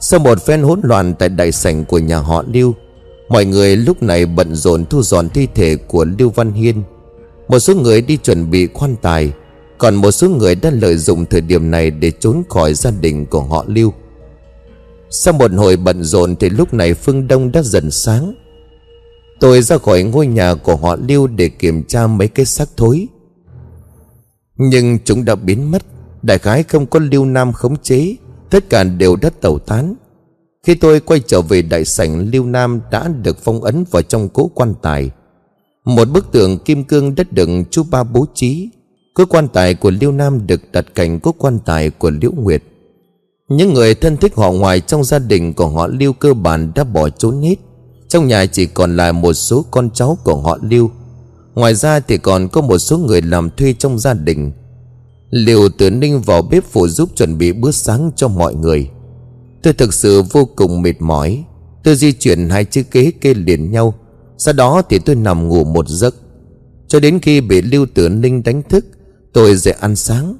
Sau 0.00 0.20
một 0.20 0.42
phen 0.42 0.62
hỗn 0.62 0.80
loạn 0.82 1.14
tại 1.18 1.28
đại 1.28 1.52
sảnh 1.52 1.84
của 1.84 1.98
nhà 1.98 2.18
họ 2.18 2.44
Lưu, 2.52 2.74
Mọi 3.28 3.44
người 3.44 3.76
lúc 3.76 4.02
này 4.02 4.26
bận 4.26 4.54
rộn 4.54 4.84
thu 4.84 5.02
dọn 5.02 5.28
thi 5.28 5.48
thể 5.54 5.76
của 5.76 6.06
Lưu 6.18 6.30
Văn 6.30 6.52
Hiên. 6.52 6.82
Một 7.48 7.58
số 7.58 7.74
người 7.74 8.02
đi 8.02 8.16
chuẩn 8.16 8.50
bị 8.50 8.66
quan 8.66 8.96
tài 9.02 9.32
còn 9.82 9.94
một 9.94 10.10
số 10.10 10.28
người 10.28 10.54
đã 10.54 10.70
lợi 10.70 10.96
dụng 10.96 11.26
thời 11.26 11.40
điểm 11.40 11.70
này 11.70 11.90
để 11.90 12.10
trốn 12.10 12.42
khỏi 12.48 12.74
gia 12.74 12.90
đình 12.90 13.26
của 13.26 13.40
họ 13.40 13.64
Lưu. 13.68 13.92
Sau 15.10 15.34
một 15.34 15.50
hồi 15.52 15.76
bận 15.76 16.04
rộn 16.04 16.36
thì 16.36 16.50
lúc 16.50 16.74
này 16.74 16.94
phương 16.94 17.28
đông 17.28 17.52
đã 17.52 17.62
dần 17.62 17.90
sáng. 17.90 18.34
Tôi 19.40 19.62
ra 19.62 19.78
khỏi 19.78 20.02
ngôi 20.02 20.26
nhà 20.26 20.54
của 20.54 20.76
họ 20.76 20.96
Lưu 21.08 21.26
để 21.26 21.48
kiểm 21.48 21.84
tra 21.84 22.06
mấy 22.06 22.28
cái 22.28 22.46
xác 22.46 22.68
thối. 22.76 23.08
Nhưng 24.56 24.98
chúng 25.04 25.24
đã 25.24 25.34
biến 25.34 25.70
mất. 25.70 25.82
Đại 26.22 26.38
khái 26.38 26.62
không 26.62 26.86
có 26.86 26.98
lưu 26.98 27.24
nam 27.24 27.52
khống 27.52 27.76
chế. 27.76 28.16
Tất 28.50 28.70
cả 28.70 28.84
đều 28.84 29.16
đã 29.16 29.30
tẩu 29.40 29.58
tán. 29.58 29.94
Khi 30.66 30.74
tôi 30.74 31.00
quay 31.00 31.20
trở 31.26 31.42
về 31.42 31.62
đại 31.62 31.84
sảnh, 31.84 32.30
Lưu 32.30 32.46
Nam 32.46 32.80
đã 32.90 33.08
được 33.08 33.38
phong 33.44 33.64
ấn 33.64 33.84
vào 33.90 34.02
trong 34.02 34.28
cố 34.28 34.50
quan 34.54 34.74
tài. 34.82 35.10
Một 35.84 36.08
bức 36.08 36.32
tượng 36.32 36.58
kim 36.58 36.84
cương 36.84 37.14
đất 37.14 37.32
đựng 37.32 37.64
chú 37.70 37.82
ba 37.90 38.04
bố 38.04 38.26
trí. 38.34 38.68
Cố 39.14 39.24
quan 39.24 39.48
tài 39.48 39.74
của 39.74 39.90
Lưu 40.00 40.12
Nam 40.12 40.46
được 40.46 40.60
đặt 40.72 40.86
cạnh 40.94 41.20
cố 41.20 41.32
quan 41.32 41.58
tài 41.64 41.90
của 41.90 42.10
Liễu 42.10 42.32
Nguyệt. 42.32 42.62
Những 43.48 43.74
người 43.74 43.94
thân 43.94 44.16
thích 44.16 44.34
họ 44.36 44.52
ngoài 44.52 44.80
trong 44.80 45.04
gia 45.04 45.18
đình 45.18 45.54
của 45.54 45.68
họ 45.68 45.86
Lưu 45.86 46.12
cơ 46.12 46.34
bản 46.34 46.72
đã 46.74 46.84
bỏ 46.84 47.08
trốn 47.08 47.42
hết. 47.42 47.54
Trong 48.08 48.28
nhà 48.28 48.46
chỉ 48.46 48.66
còn 48.66 48.96
lại 48.96 49.12
một 49.12 49.32
số 49.32 49.64
con 49.70 49.90
cháu 49.90 50.18
của 50.24 50.36
họ 50.36 50.58
Lưu 50.62 50.90
Ngoài 51.54 51.74
ra 51.74 52.00
thì 52.00 52.18
còn 52.18 52.48
có 52.48 52.60
một 52.60 52.78
số 52.78 52.98
người 52.98 53.22
làm 53.22 53.50
thuê 53.50 53.74
trong 53.78 53.98
gia 53.98 54.14
đình. 54.14 54.52
Liều 55.30 55.68
tử 55.68 55.90
ninh 55.90 56.20
vào 56.20 56.42
bếp 56.42 56.64
phụ 56.64 56.88
giúp 56.88 57.08
chuẩn 57.16 57.38
bị 57.38 57.52
bữa 57.52 57.70
sáng 57.70 58.10
cho 58.16 58.28
mọi 58.28 58.54
người. 58.54 58.90
Tôi 59.62 59.72
thực 59.72 59.94
sự 59.94 60.22
vô 60.22 60.44
cùng 60.56 60.82
mệt 60.82 60.94
mỏi. 61.00 61.44
Tôi 61.84 61.94
di 61.94 62.12
chuyển 62.12 62.48
hai 62.48 62.64
chiếc 62.64 62.92
ghế 62.92 63.12
kê 63.20 63.34
liền 63.34 63.70
nhau. 63.70 63.94
Sau 64.38 64.54
đó 64.54 64.82
thì 64.88 64.98
tôi 64.98 65.16
nằm 65.16 65.48
ngủ 65.48 65.64
một 65.64 65.88
giấc. 65.88 66.14
Cho 66.88 67.00
đến 67.00 67.18
khi 67.18 67.40
bị 67.40 67.62
Lưu 67.62 67.86
Tử 67.94 68.08
Ninh 68.08 68.42
đánh 68.42 68.62
thức 68.62 68.84
Tôi 69.32 69.56
dậy 69.56 69.74
ăn 69.80 69.96
sáng. 69.96 70.36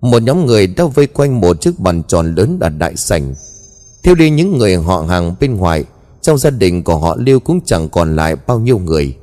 Một 0.00 0.22
nhóm 0.22 0.46
người 0.46 0.66
đã 0.66 0.84
vây 0.84 1.06
quanh 1.06 1.40
một 1.40 1.60
chiếc 1.60 1.78
bàn 1.78 2.02
tròn 2.08 2.34
lớn 2.34 2.58
ở 2.60 2.68
đại 2.68 2.96
sảnh. 2.96 3.34
Theo 4.02 4.14
đi 4.14 4.30
những 4.30 4.58
người 4.58 4.76
họ 4.76 5.00
hàng 5.00 5.34
bên 5.40 5.56
ngoài, 5.56 5.84
Trong 6.22 6.38
gia 6.38 6.50
đình 6.50 6.84
của 6.84 6.96
họ 6.96 7.16
Lưu 7.18 7.40
cũng 7.40 7.60
chẳng 7.64 7.88
còn 7.88 8.16
lại 8.16 8.36
bao 8.46 8.58
nhiêu 8.60 8.78
người. 8.78 9.16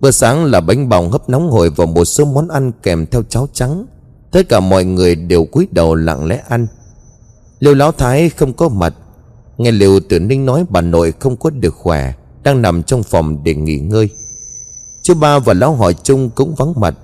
Bữa 0.00 0.10
sáng 0.10 0.44
là 0.44 0.60
bánh 0.60 0.88
bào 0.88 1.08
hấp 1.08 1.28
nóng 1.28 1.50
hổi 1.50 1.70
Và 1.70 1.86
một 1.86 2.04
số 2.04 2.24
món 2.24 2.48
ăn 2.48 2.72
kèm 2.82 3.06
theo 3.06 3.22
cháo 3.28 3.48
trắng. 3.52 3.86
Tất 4.30 4.48
cả 4.48 4.60
mọi 4.60 4.84
người 4.84 5.14
đều 5.14 5.44
cúi 5.44 5.68
đầu 5.70 5.94
lặng 5.94 6.26
lẽ 6.26 6.42
ăn. 6.48 6.66
Liêu 7.58 7.74
Lão 7.74 7.92
Thái 7.92 8.28
không 8.28 8.52
có 8.52 8.68
mặt. 8.68 8.94
Nghe 9.58 9.70
Liêu 9.70 10.00
Tử 10.00 10.18
Ninh 10.18 10.46
nói 10.46 10.64
bà 10.68 10.80
nội 10.80 11.12
không 11.18 11.36
có 11.36 11.50
được 11.50 11.74
khỏe, 11.74 12.12
Đang 12.42 12.62
nằm 12.62 12.82
trong 12.82 13.02
phòng 13.02 13.44
để 13.44 13.54
nghỉ 13.54 13.78
ngơi. 13.78 14.10
Chú 15.02 15.14
ba 15.14 15.38
và 15.38 15.54
Lão 15.54 15.74
Hỏi 15.74 15.94
chung 16.02 16.30
cũng 16.30 16.54
vắng 16.54 16.72
mặt. 16.76 16.94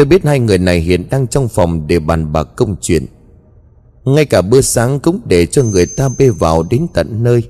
Tôi 0.00 0.04
biết 0.06 0.24
hai 0.24 0.40
người 0.40 0.58
này 0.58 0.80
hiện 0.80 1.08
đang 1.10 1.26
trong 1.26 1.48
phòng 1.48 1.86
để 1.86 1.98
bàn 1.98 2.32
bạc 2.32 2.48
công 2.56 2.76
chuyện. 2.80 3.06
Ngay 4.04 4.24
cả 4.24 4.42
bữa 4.42 4.60
sáng 4.60 5.00
cũng 5.00 5.20
để 5.24 5.46
cho 5.46 5.62
người 5.62 5.86
ta 5.86 6.08
bê 6.18 6.30
vào 6.30 6.62
đến 6.62 6.86
tận 6.94 7.24
nơi. 7.24 7.42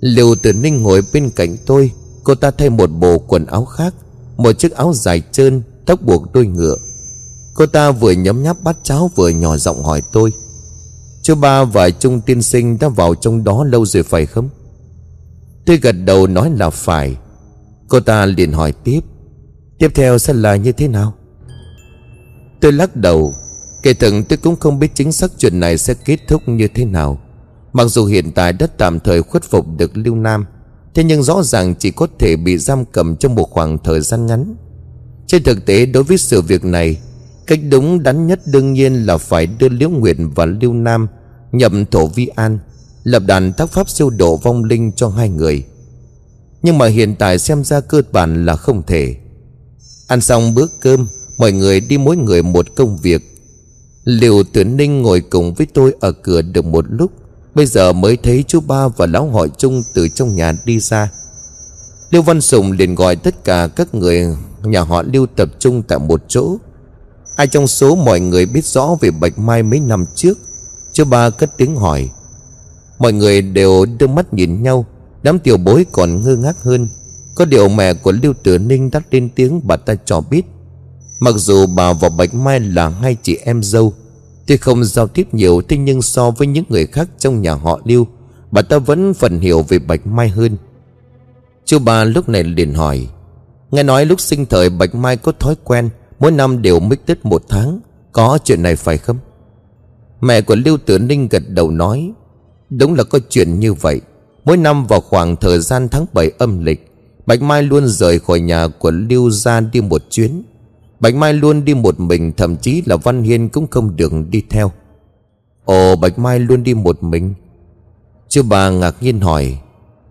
Liều 0.00 0.34
Tử 0.34 0.52
Ninh 0.52 0.82
ngồi 0.82 1.02
bên 1.12 1.30
cạnh 1.30 1.56
tôi, 1.66 1.90
Cô 2.24 2.34
ta 2.34 2.50
thay 2.50 2.70
một 2.70 2.86
bộ 2.86 3.18
quần 3.18 3.46
áo 3.46 3.64
khác, 3.64 3.94
Một 4.36 4.52
chiếc 4.52 4.72
áo 4.72 4.92
dài 4.94 5.22
trơn, 5.32 5.62
Tóc 5.86 6.02
buộc 6.02 6.32
đôi 6.32 6.46
ngựa. 6.46 6.76
Cô 7.54 7.66
ta 7.66 7.90
vừa 7.90 8.12
nhấm 8.12 8.42
nháp 8.42 8.56
bát 8.62 8.76
cháo 8.82 9.10
vừa 9.14 9.28
nhỏ 9.28 9.56
giọng 9.56 9.82
hỏi 9.82 10.02
tôi, 10.12 10.32
Chú 11.22 11.34
ba 11.34 11.64
và 11.64 11.90
Trung 11.90 12.20
tiên 12.20 12.42
sinh 12.42 12.78
đã 12.78 12.88
vào 12.88 13.14
trong 13.14 13.44
đó 13.44 13.64
lâu 13.64 13.86
rồi 13.86 14.02
phải 14.02 14.26
không? 14.26 14.48
Tôi 15.66 15.76
gật 15.76 15.92
đầu 15.92 16.26
nói 16.26 16.50
là 16.56 16.70
phải. 16.70 17.16
Cô 17.88 18.00
ta 18.00 18.26
liền 18.26 18.52
hỏi 18.52 18.72
tiếp 18.72 19.00
Tiếp 19.78 19.90
theo 19.94 20.18
sẽ 20.18 20.32
là 20.32 20.56
như 20.56 20.72
thế 20.72 20.88
nào? 20.88 21.14
Tôi 22.60 22.72
lắc 22.72 22.96
đầu. 22.96 23.34
Kể 23.82 23.92
từng 23.92 24.24
tôi 24.24 24.36
cũng 24.36 24.56
không 24.56 24.78
biết 24.78 24.90
chính 24.94 25.12
xác 25.12 25.30
chuyện 25.38 25.60
này 25.60 25.78
sẽ 25.78 25.94
kết 25.94 26.18
thúc 26.28 26.48
như 26.48 26.68
thế 26.74 26.84
nào. 26.84 27.20
Mặc 27.72 27.84
dù 27.84 28.04
hiện 28.04 28.32
tại 28.32 28.52
đã 28.52 28.66
tạm 28.66 29.00
thời 29.00 29.22
khuất 29.22 29.44
phục 29.44 29.66
được 29.78 29.96
Lưu 29.96 30.14
Nam, 30.14 30.46
Thế 30.94 31.04
nhưng 31.04 31.22
rõ 31.22 31.42
ràng 31.42 31.74
chỉ 31.74 31.90
có 31.90 32.06
thể 32.18 32.36
bị 32.36 32.58
giam 32.58 32.84
cầm 32.84 33.16
trong 33.16 33.34
một 33.34 33.50
khoảng 33.50 33.78
thời 33.78 34.00
gian 34.00 34.26
ngắn. 34.26 34.56
Trên 35.26 35.42
thực 35.42 35.66
tế, 35.66 35.86
đối 35.86 36.02
với 36.02 36.18
sự 36.18 36.42
việc 36.42 36.64
này, 36.64 36.96
Cách 37.46 37.60
đúng 37.70 38.02
đắn 38.02 38.26
nhất 38.26 38.40
đương 38.46 38.72
nhiên 38.72 39.06
là 39.06 39.18
phải 39.18 39.46
đưa 39.46 39.68
Liễu 39.68 39.90
Nguyệt 39.90 40.16
và 40.34 40.46
Lưu 40.46 40.72
Nam 40.72 41.08
Nhậm 41.52 41.86
thổ 41.86 42.06
vi 42.06 42.26
an, 42.26 42.58
Lập 43.02 43.22
đàn 43.26 43.52
tác 43.52 43.70
pháp 43.70 43.88
siêu 43.88 44.10
độ 44.10 44.36
vong 44.36 44.64
linh 44.64 44.92
cho 44.92 45.08
hai 45.08 45.28
người. 45.28 45.64
Nhưng 46.62 46.78
mà 46.78 46.86
hiện 46.86 47.16
tại 47.16 47.38
xem 47.38 47.64
ra 47.64 47.80
cơ 47.80 48.02
bản 48.12 48.46
là 48.46 48.56
không 48.56 48.82
thể. 48.86 49.16
Ăn 50.06 50.20
xong 50.20 50.54
bữa 50.54 50.66
cơm 50.80 51.06
Mọi 51.40 51.52
người 51.52 51.80
đi 51.80 51.98
mỗi 51.98 52.16
người 52.16 52.42
một 52.42 52.66
công 52.76 52.96
việc. 52.96 53.22
Liều 54.04 54.42
tử 54.42 54.64
ninh 54.64 55.02
ngồi 55.02 55.20
cùng 55.20 55.54
với 55.54 55.66
tôi 55.74 55.94
ở 56.00 56.12
cửa 56.12 56.42
được 56.42 56.64
một 56.64 56.84
lúc. 56.88 57.12
Bây 57.54 57.66
giờ 57.66 57.92
mới 57.92 58.16
thấy 58.16 58.44
chú 58.48 58.60
ba 58.60 58.88
và 58.88 59.06
lão 59.06 59.30
hỏi 59.30 59.50
chung 59.58 59.82
từ 59.94 60.08
trong 60.08 60.34
nhà 60.34 60.52
đi 60.64 60.80
ra. 60.80 61.12
Liêu 62.10 62.22
Văn 62.22 62.40
Sùng 62.40 62.72
liền 62.72 62.94
gọi 62.94 63.16
tất 63.16 63.44
cả 63.44 63.68
các 63.76 63.94
người 63.94 64.36
nhà 64.64 64.80
họ 64.80 65.02
Liêu 65.02 65.26
tập 65.26 65.48
trung 65.58 65.82
tại 65.82 65.98
một 65.98 66.22
chỗ. 66.28 66.56
Ai 67.36 67.46
trong 67.46 67.66
số 67.66 67.94
mọi 67.94 68.20
người 68.20 68.46
biết 68.46 68.64
rõ 68.64 68.96
về 69.00 69.10
Bạch 69.10 69.38
Mai 69.38 69.62
mấy 69.62 69.80
năm 69.80 70.04
trước? 70.14 70.38
Chú 70.92 71.04
ba 71.04 71.30
cất 71.30 71.56
tiếng 71.56 71.76
hỏi. 71.76 72.08
Mọi 72.98 73.12
người 73.12 73.42
đều 73.42 73.86
đưa 73.98 74.06
mắt 74.06 74.34
nhìn 74.34 74.62
nhau. 74.62 74.86
Đám 75.22 75.38
tiểu 75.38 75.56
bối 75.56 75.86
còn 75.92 76.20
ngơ 76.20 76.36
ngác 76.36 76.62
hơn. 76.62 76.88
Có 77.34 77.44
điều 77.44 77.68
mẹ 77.68 77.94
của 77.94 78.12
Lưu 78.12 78.32
Tử 78.42 78.58
Ninh 78.58 78.90
đã 78.90 79.00
lên 79.10 79.28
tiếng 79.34 79.60
bà 79.64 79.76
ta 79.76 79.94
cho 80.04 80.20
biết. 80.20 80.46
Mặc 81.20 81.34
dù 81.36 81.66
bà 81.66 81.92
và 81.92 82.08
Bạch 82.08 82.34
Mai 82.34 82.60
là 82.60 82.88
hai 82.88 83.16
chị 83.22 83.36
em 83.44 83.62
dâu, 83.62 83.92
Tuy 84.46 84.56
không 84.56 84.84
giao 84.84 85.06
tiếp 85.06 85.34
nhiều, 85.34 85.62
Thế 85.68 85.76
nhưng 85.76 86.02
so 86.02 86.30
với 86.30 86.46
những 86.46 86.64
người 86.68 86.86
khác 86.86 87.08
trong 87.18 87.42
nhà 87.42 87.54
họ 87.54 87.80
Lưu, 87.84 88.06
Bà 88.50 88.62
ta 88.62 88.78
vẫn 88.78 89.14
phần 89.14 89.40
hiểu 89.40 89.62
về 89.62 89.78
Bạch 89.78 90.06
Mai 90.06 90.28
hơn. 90.28 90.56
Chú 91.64 91.78
bà 91.78 92.04
lúc 92.04 92.28
này 92.28 92.44
liền 92.44 92.74
hỏi, 92.74 93.08
Nghe 93.70 93.82
nói 93.82 94.06
lúc 94.06 94.20
sinh 94.20 94.46
thời 94.46 94.70
Bạch 94.70 94.94
Mai 94.94 95.16
có 95.16 95.32
thói 95.32 95.54
quen, 95.64 95.88
Mỗi 96.18 96.30
năm 96.30 96.62
đều 96.62 96.80
mít 96.80 97.06
tết 97.06 97.24
một 97.24 97.42
tháng, 97.48 97.80
Có 98.12 98.38
chuyện 98.44 98.62
này 98.62 98.76
phải 98.76 98.98
không? 98.98 99.18
Mẹ 100.20 100.40
của 100.40 100.56
Lưu 100.64 100.78
Tử 100.78 100.98
Ninh 100.98 101.28
gật 101.28 101.42
đầu 101.48 101.70
nói, 101.70 102.12
Đúng 102.70 102.94
là 102.94 103.04
có 103.04 103.18
chuyện 103.30 103.60
như 103.60 103.74
vậy. 103.74 104.00
Mỗi 104.44 104.56
năm 104.56 104.86
vào 104.86 105.00
khoảng 105.00 105.36
thời 105.36 105.60
gian 105.60 105.88
tháng 105.88 106.06
7 106.12 106.30
âm 106.38 106.64
lịch, 106.64 106.92
Bạch 107.26 107.42
Mai 107.42 107.62
luôn 107.62 107.88
rời 107.88 108.18
khỏi 108.18 108.40
nhà 108.40 108.68
của 108.78 108.90
Lưu 108.90 109.30
ra 109.30 109.60
đi 109.60 109.80
một 109.80 110.02
chuyến. 110.10 110.42
Bạch 111.00 111.14
Mai 111.14 111.32
luôn 111.32 111.64
đi 111.64 111.74
một 111.74 112.00
mình, 112.00 112.32
Thậm 112.36 112.56
chí 112.56 112.82
là 112.86 112.96
Văn 112.96 113.22
Hiên 113.22 113.48
cũng 113.48 113.66
không 113.66 113.96
được 113.96 114.12
đi 114.30 114.42
theo. 114.50 114.72
Ồ, 115.64 115.96
Bạch 115.96 116.18
Mai 116.18 116.38
luôn 116.38 116.62
đi 116.62 116.74
một 116.74 117.02
mình. 117.02 117.34
Chưa 118.28 118.42
bà 118.42 118.70
ngạc 118.70 118.96
nhiên 119.00 119.20
hỏi, 119.20 119.58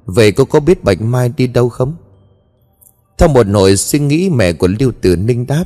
Vậy 0.06 0.32
cô 0.32 0.46
có 0.46 0.60
biết 0.60 0.84
Bạch 0.84 1.02
Mai 1.02 1.32
đi 1.38 1.48
đâu 1.48 1.70
không? 1.70 1.94
Theo 3.18 3.30
một 3.30 3.48
hồi 3.48 3.78
suy 3.78 4.00
nghĩ, 4.00 4.30
mẹ 4.30 4.54
của 4.54 4.68
Lưu 4.80 4.92
Tử 5.02 5.16
Ninh 5.16 5.48
đáp, 5.48 5.64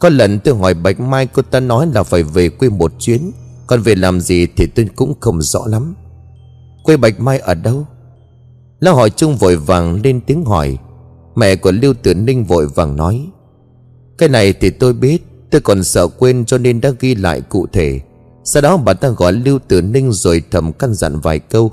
có 0.00 0.08
lần 0.08 0.40
tôi 0.40 0.54
hỏi 0.54 0.74
Bạch 0.74 1.00
Mai, 1.00 1.26
cô 1.26 1.42
ta 1.42 1.60
nói 1.60 1.86
là 1.86 2.02
phải 2.02 2.22
về 2.22 2.48
quê 2.48 2.68
một 2.68 2.92
chuyến, 2.98 3.30
Còn 3.66 3.80
về 3.80 3.94
làm 3.94 4.20
gì 4.20 4.46
thì 4.56 4.66
tôi 4.66 4.88
cũng 4.96 5.14
không 5.20 5.42
rõ 5.42 5.60
lắm. 5.66 5.94
Quê 6.82 6.96
Bạch 6.96 7.20
Mai 7.20 7.38
ở 7.38 7.54
đâu? 7.54 7.86
Lão 8.80 8.94
hỏi 8.94 9.10
chung 9.10 9.36
vội 9.36 9.56
vàng 9.56 10.00
lên 10.04 10.20
tiếng 10.26 10.44
hỏi. 10.44 10.78
Mẹ 11.36 11.56
của 11.56 11.72
Lưu 11.72 11.94
Tử 12.02 12.14
Ninh 12.14 12.44
vội 12.44 12.66
vàng 12.66 12.96
nói 12.96 13.26
cái 14.22 14.28
này 14.28 14.52
thì 14.52 14.70
tôi 14.70 14.92
biết, 14.92 15.22
Tôi 15.50 15.60
còn 15.60 15.84
sợ 15.84 16.08
quên 16.08 16.44
cho 16.44 16.58
nên 16.58 16.80
đã 16.80 16.90
ghi 17.00 17.14
lại 17.14 17.40
cụ 17.40 17.66
thể. 17.72 18.00
Sau 18.44 18.62
đó 18.62 18.76
bà 18.76 18.92
ta 18.94 19.08
gọi 19.08 19.32
Lưu 19.32 19.58
Tử 19.68 19.82
Ninh 19.82 20.12
rồi 20.12 20.42
thầm 20.50 20.72
căn 20.72 20.94
dặn 20.94 21.20
vài 21.20 21.38
câu. 21.38 21.72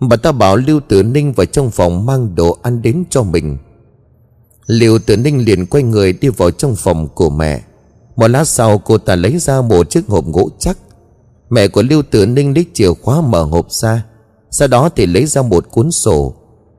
Bà 0.00 0.16
ta 0.16 0.32
bảo 0.32 0.56
Lưu 0.56 0.80
Tử 0.88 1.02
Ninh 1.02 1.32
vào 1.32 1.46
trong 1.46 1.70
phòng 1.70 2.06
mang 2.06 2.34
đồ 2.34 2.58
ăn 2.62 2.82
đến 2.82 3.04
cho 3.10 3.22
mình. 3.22 3.58
Lưu 4.66 4.98
tử 4.98 5.16
ninh 5.16 5.44
liền 5.44 5.66
quay 5.66 5.82
người 5.82 6.12
đi 6.12 6.28
vào 6.28 6.50
trong 6.50 6.76
phòng 6.76 7.08
của 7.14 7.30
mẹ. 7.30 7.62
Một 8.16 8.28
lát 8.28 8.44
sau 8.44 8.78
cô 8.78 8.98
ta 8.98 9.16
lấy 9.16 9.38
ra 9.38 9.60
một 9.60 9.90
chiếc 9.90 10.06
hộp 10.06 10.24
gỗ 10.26 10.48
chắc. 10.58 10.78
Mẹ 11.50 11.68
của 11.68 11.82
Lưu 11.82 12.02
Tử 12.10 12.26
Ninh 12.26 12.54
lấy 12.54 12.66
chìa 12.74 12.92
khóa 13.02 13.20
mở 13.20 13.42
hộp 13.42 13.72
ra, 13.72 14.04
Sau 14.50 14.68
đó 14.68 14.88
thì 14.96 15.06
lấy 15.06 15.26
ra 15.26 15.42
một 15.42 15.70
cuốn 15.70 15.90
sổ. 15.90 16.34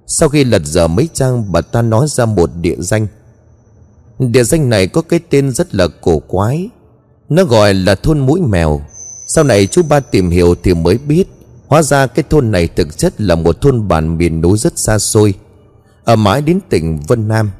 Sau 0.07 0.29
khi 0.29 0.43
lật 0.43 0.61
dở 0.65 0.87
mấy 0.87 1.09
trang, 1.13 1.51
bà 1.51 1.61
ta 1.61 1.81
nói 1.81 2.07
ra 2.09 2.25
một 2.25 2.49
địa 2.61 2.75
danh. 2.79 3.07
Địa 4.29 4.43
danh 4.43 4.69
này 4.69 4.87
có 4.87 5.01
cái 5.01 5.19
tên 5.29 5.51
rất 5.51 5.75
là 5.75 5.87
cổ 6.01 6.19
quái. 6.19 6.69
Nó 7.29 7.43
gọi 7.43 7.73
là 7.73 7.95
thôn 7.95 8.19
mũi 8.19 8.41
mèo. 8.41 8.81
Sau 9.27 9.43
này 9.43 9.67
chú 9.67 9.83
ba 9.83 9.99
tìm 9.99 10.29
hiểu 10.29 10.55
thì 10.63 10.73
mới 10.73 10.97
biết, 10.97 11.23
Hóa 11.67 11.81
ra 11.81 12.07
cái 12.07 12.23
thôn 12.29 12.51
này 12.51 12.67
thực 12.75 12.97
chất 12.97 13.21
là 13.21 13.35
một 13.35 13.61
thôn 13.61 13.87
bản 13.87 14.17
miền 14.17 14.41
núi 14.41 14.57
rất 14.57 14.79
xa 14.79 14.99
xôi, 14.99 15.33
Ở 16.03 16.15
mãi 16.15 16.41
đến 16.41 16.59
tỉnh 16.69 16.99
Vân 17.07 17.27
Nam. 17.27 17.51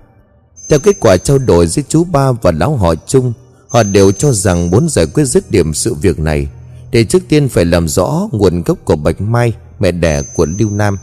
Theo 0.70 0.80
kết 0.80 0.96
quả 1.00 1.18
trao 1.18 1.38
đổi 1.38 1.68
giữa 1.68 1.82
chú 1.90 2.04
ba 2.04 2.32
và 2.32 2.52
lão 2.52 2.76
họ 2.76 2.96
chung 3.08 3.34
Họ 3.68 3.84
đều 3.84 4.12
cho 4.12 4.32
rằng 4.32 4.72
muốn 4.72 4.90
giải 4.90 5.06
quyết 5.06 5.26
dứt 5.26 5.52
điểm 5.52 5.74
sự 5.74 5.94
việc 5.94 6.20
này, 6.20 6.48
Thì 6.92 7.06
trước 7.06 7.24
tiên 7.30 7.50
phải 7.50 7.66
làm 7.66 7.88
rõ 7.88 8.30
nguồn 8.32 8.64
gốc 8.64 8.78
của 8.86 8.96
Bạch 8.96 9.22
Mai, 9.22 9.54
Mẹ 9.80 9.92
đẻ 9.92 10.22
của 10.22 10.46
Lưu 10.58 10.70
Nam. 10.70 10.98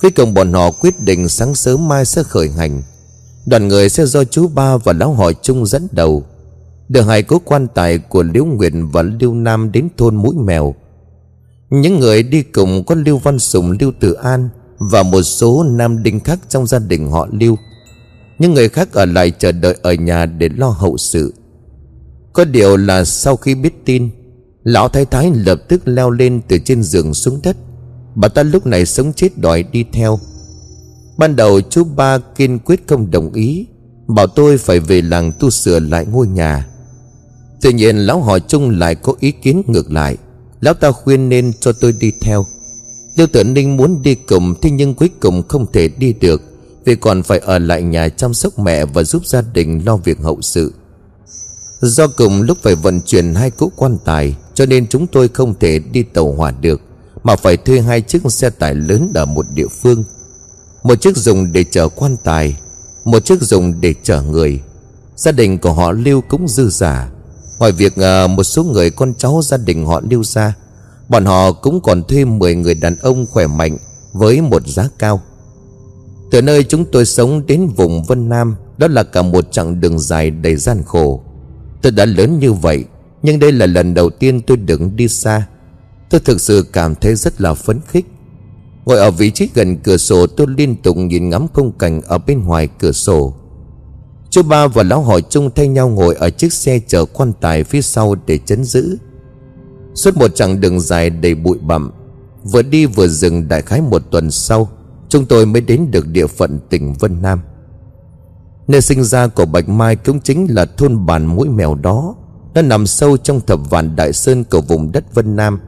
Cuối 0.00 0.10
cùng 0.10 0.34
bọn 0.34 0.52
họ 0.52 0.70
quyết 0.70 1.00
định 1.00 1.28
sáng 1.28 1.54
sớm 1.54 1.88
mai 1.88 2.04
sẽ 2.04 2.22
khởi 2.22 2.50
hành 2.50 2.82
Đoàn 3.50 3.68
người 3.68 3.88
sẽ 3.88 4.06
do 4.06 4.24
chú 4.24 4.48
ba 4.48 4.76
và 4.76 4.92
lão 4.92 5.12
hỏi 5.12 5.34
chung 5.42 5.66
dẫn 5.66 5.88
đầu. 5.92 6.24
Đưa 6.88 7.00
hai 7.00 7.22
cố 7.22 7.40
quan 7.44 7.66
tài 7.74 7.98
của 7.98 8.22
Liễu 8.22 8.44
Nguyệt 8.44 8.72
và 8.92 9.02
Lưu 9.02 9.34
Nam 9.34 9.72
đến 9.72 9.88
thôn 9.96 10.16
Mũi 10.16 10.34
Mèo. 10.36 10.74
Những 11.70 12.00
người 12.00 12.22
đi 12.22 12.42
cùng 12.42 12.84
có 12.84 12.94
Lưu 12.94 13.18
Văn 13.18 13.38
Sùng, 13.38 13.76
Lưu 13.80 13.92
Tử 14.00 14.12
An 14.12 14.48
Và 14.78 15.02
một 15.02 15.22
số 15.22 15.62
nam 15.62 16.02
đinh 16.02 16.20
khác 16.20 16.38
trong 16.48 16.66
gia 16.66 16.78
đình 16.78 17.10
họ 17.10 17.28
Lưu 17.32 17.56
những 18.38 18.54
người 18.54 18.68
khác 18.68 18.92
ở 18.92 19.04
lại 19.04 19.30
chờ 19.30 19.52
đợi 19.52 19.76
ở 19.82 19.92
nhà 19.92 20.26
để 20.26 20.48
lo 20.48 20.68
hậu 20.68 20.96
sự. 20.96 21.34
Có 22.32 22.44
điều 22.44 22.76
là 22.76 23.04
sau 23.04 23.36
khi 23.36 23.54
biết 23.54 23.84
tin 23.84 24.10
Lão 24.62 24.88
thái 24.88 25.04
thái 25.04 25.30
lập 25.34 25.60
tức 25.68 25.88
leo 25.88 26.10
lên 26.10 26.40
từ 26.48 26.58
trên 26.58 26.82
giường 26.82 27.14
xuống 27.14 27.40
đất. 27.42 27.56
Bà 28.14 28.28
ta 28.28 28.42
lúc 28.42 28.66
này 28.66 28.86
sống 28.86 29.12
chết 29.12 29.38
đòi 29.38 29.62
đi 29.62 29.84
theo. 29.92 30.18
Ban 31.18 31.36
đầu 31.36 31.60
chú 31.60 31.84
ba 31.84 32.18
kiên 32.18 32.58
quyết 32.58 32.88
không 32.88 33.10
đồng 33.10 33.32
ý, 33.32 33.66
Bảo 34.06 34.26
tôi 34.26 34.58
phải 34.58 34.80
về 34.80 35.02
làng 35.02 35.32
tu 35.40 35.50
sửa 35.50 35.80
lại 35.80 36.06
ngôi 36.06 36.26
nhà. 36.26 36.68
Tuy 37.62 37.72
nhiên, 37.72 37.96
lão 37.96 38.22
họ 38.22 38.38
chung 38.38 38.70
lại 38.70 38.94
có 38.94 39.14
ý 39.20 39.32
kiến 39.32 39.62
ngược 39.66 39.90
lại. 39.90 40.16
Lão 40.60 40.74
ta 40.74 40.90
khuyên 40.90 41.28
nên 41.28 41.52
cho 41.60 41.72
tôi 41.72 41.94
đi 42.00 42.12
theo. 42.20 42.46
Liêu 43.16 43.26
tử 43.26 43.44
ninh 43.44 43.76
muốn 43.76 44.02
đi 44.02 44.14
cùng, 44.14 44.54
Thế 44.62 44.70
nhưng 44.70 44.94
cuối 44.94 45.10
cùng 45.20 45.42
không 45.48 45.72
thể 45.72 45.88
đi 45.88 46.12
được, 46.12 46.42
Vì 46.84 46.96
còn 46.96 47.22
phải 47.22 47.38
ở 47.38 47.58
lại 47.58 47.82
nhà 47.82 48.08
chăm 48.08 48.34
sóc 48.34 48.58
mẹ 48.58 48.84
Và 48.84 49.02
giúp 49.02 49.26
gia 49.26 49.42
đình 49.42 49.82
lo 49.86 49.96
việc 49.96 50.18
hậu 50.18 50.40
sự. 50.42 50.74
Do 51.80 52.06
cùng 52.06 52.42
lúc 52.42 52.58
phải 52.62 52.74
vận 52.74 53.00
chuyển 53.00 53.34
hai 53.34 53.50
cỗ 53.50 53.70
quan 53.76 53.98
tài, 54.04 54.36
Cho 54.54 54.66
nên 54.66 54.86
chúng 54.86 55.06
tôi 55.06 55.28
không 55.28 55.54
thể 55.60 55.78
đi 55.78 56.02
tàu 56.02 56.32
hỏa 56.32 56.50
được, 56.50 56.80
Mà 57.22 57.36
phải 57.36 57.56
thuê 57.56 57.80
hai 57.80 58.00
chiếc 58.00 58.22
xe 58.28 58.50
tải 58.50 58.74
lớn 58.74 59.10
ở 59.14 59.24
một 59.24 59.46
địa 59.54 59.68
phương. 59.82 60.04
Một 60.82 61.00
chiếc 61.00 61.16
dùng 61.16 61.52
để 61.52 61.64
chở 61.64 61.88
quan 61.88 62.16
tài, 62.24 62.56
Một 63.04 63.24
chiếc 63.24 63.42
dùng 63.42 63.80
để 63.80 63.94
chở 64.02 64.22
người. 64.22 64.60
Gia 65.16 65.32
đình 65.32 65.58
của 65.58 65.72
họ 65.72 65.92
Lưu 65.92 66.20
cũng 66.28 66.48
dư 66.48 66.68
giả. 66.68 67.10
Ngoài 67.58 67.72
việc 67.72 67.96
ờ, 67.96 68.26
một 68.26 68.44
số 68.44 68.64
người 68.64 68.90
con 68.90 69.14
cháu 69.18 69.40
gia 69.42 69.56
đình 69.56 69.86
họ 69.86 70.00
Lưu 70.10 70.24
ra, 70.24 70.54
Bọn 71.08 71.24
họ 71.24 71.52
cũng 71.52 71.80
còn 71.80 72.02
thuê 72.02 72.24
10 72.24 72.54
người 72.54 72.74
đàn 72.74 72.96
ông 72.96 73.26
khỏe 73.26 73.46
mạnh 73.46 73.76
Với 74.12 74.40
một 74.40 74.66
giá 74.66 74.88
cao. 74.98 75.20
Từ 76.30 76.42
nơi 76.42 76.64
chúng 76.64 76.84
tôi 76.84 77.06
sống 77.06 77.46
đến 77.46 77.66
vùng 77.66 78.02
Vân 78.04 78.28
Nam, 78.28 78.56
Đó 78.78 78.88
là 78.88 79.02
cả 79.02 79.22
một 79.22 79.52
chặng 79.52 79.80
đường 79.80 79.98
dài 79.98 80.30
đầy 80.30 80.56
gian 80.56 80.82
khổ. 80.86 81.22
Tôi 81.82 81.92
đã 81.92 82.04
lớn 82.04 82.38
như 82.38 82.52
vậy, 82.52 82.84
Nhưng 83.22 83.38
đây 83.38 83.52
là 83.52 83.66
lần 83.66 83.94
đầu 83.94 84.10
tiên 84.10 84.42
tôi 84.42 84.56
được 84.56 84.80
đi 84.94 85.08
xa. 85.08 85.46
Tôi 86.10 86.20
thực 86.20 86.40
sự 86.40 86.66
cảm 86.72 86.94
thấy 86.94 87.14
rất 87.14 87.40
là 87.40 87.54
phấn 87.54 87.80
khích. 87.88 88.06
Ngồi 88.88 88.98
ở 88.98 89.10
vị 89.10 89.30
trí 89.30 89.48
gần 89.54 89.76
cửa 89.76 89.96
sổ, 89.96 90.26
tôi 90.26 90.46
liên 90.56 90.76
tục 90.76 90.96
nhìn 90.96 91.28
ngắm 91.28 91.46
khung 91.54 91.72
cảnh 91.72 92.00
ở 92.00 92.18
bên 92.18 92.44
ngoài 92.44 92.68
cửa 92.78 92.92
sổ. 92.92 93.34
Chú 94.30 94.42
ba 94.42 94.66
và 94.66 94.82
lão 94.82 95.02
hỏi 95.02 95.22
chung 95.30 95.50
thay 95.54 95.68
nhau 95.68 95.88
ngồi 95.88 96.14
ở 96.14 96.30
chiếc 96.30 96.52
xe 96.52 96.80
chở 96.86 97.04
quan 97.04 97.32
tài 97.40 97.64
phía 97.64 97.82
sau 97.82 98.14
để 98.26 98.38
chấn 98.38 98.64
giữ. 98.64 98.98
Suốt 99.94 100.16
một 100.16 100.34
chặng 100.34 100.60
đường 100.60 100.80
dài 100.80 101.10
đầy 101.10 101.34
bụi 101.34 101.58
bặm, 101.58 101.90
Vừa 102.44 102.62
đi 102.62 102.86
vừa 102.86 103.08
dừng 103.08 103.48
đại 103.48 103.62
khái 103.62 103.80
một 103.80 104.02
tuần 104.10 104.30
sau, 104.30 104.68
Chúng 105.08 105.26
tôi 105.26 105.46
mới 105.46 105.60
đến 105.60 105.90
được 105.90 106.06
địa 106.06 106.26
phận 106.26 106.58
tỉnh 106.70 106.92
Vân 106.92 107.22
Nam. 107.22 107.40
Nơi 108.68 108.80
sinh 108.80 109.04
ra 109.04 109.26
của 109.26 109.46
Bạch 109.46 109.68
Mai 109.68 109.96
cũng 109.96 110.20
chính 110.20 110.46
là 110.50 110.64
thôn 110.64 111.06
bản 111.06 111.26
mũi 111.26 111.48
mèo 111.48 111.74
đó 111.74 112.14
Nó 112.54 112.62
nằm 112.62 112.86
sâu 112.86 113.16
trong 113.16 113.40
thập 113.40 113.70
vạn 113.70 113.96
Đại 113.96 114.12
Sơn 114.12 114.44
của 114.44 114.60
vùng 114.60 114.92
đất 114.92 115.14
Vân 115.14 115.36
Nam. 115.36 115.60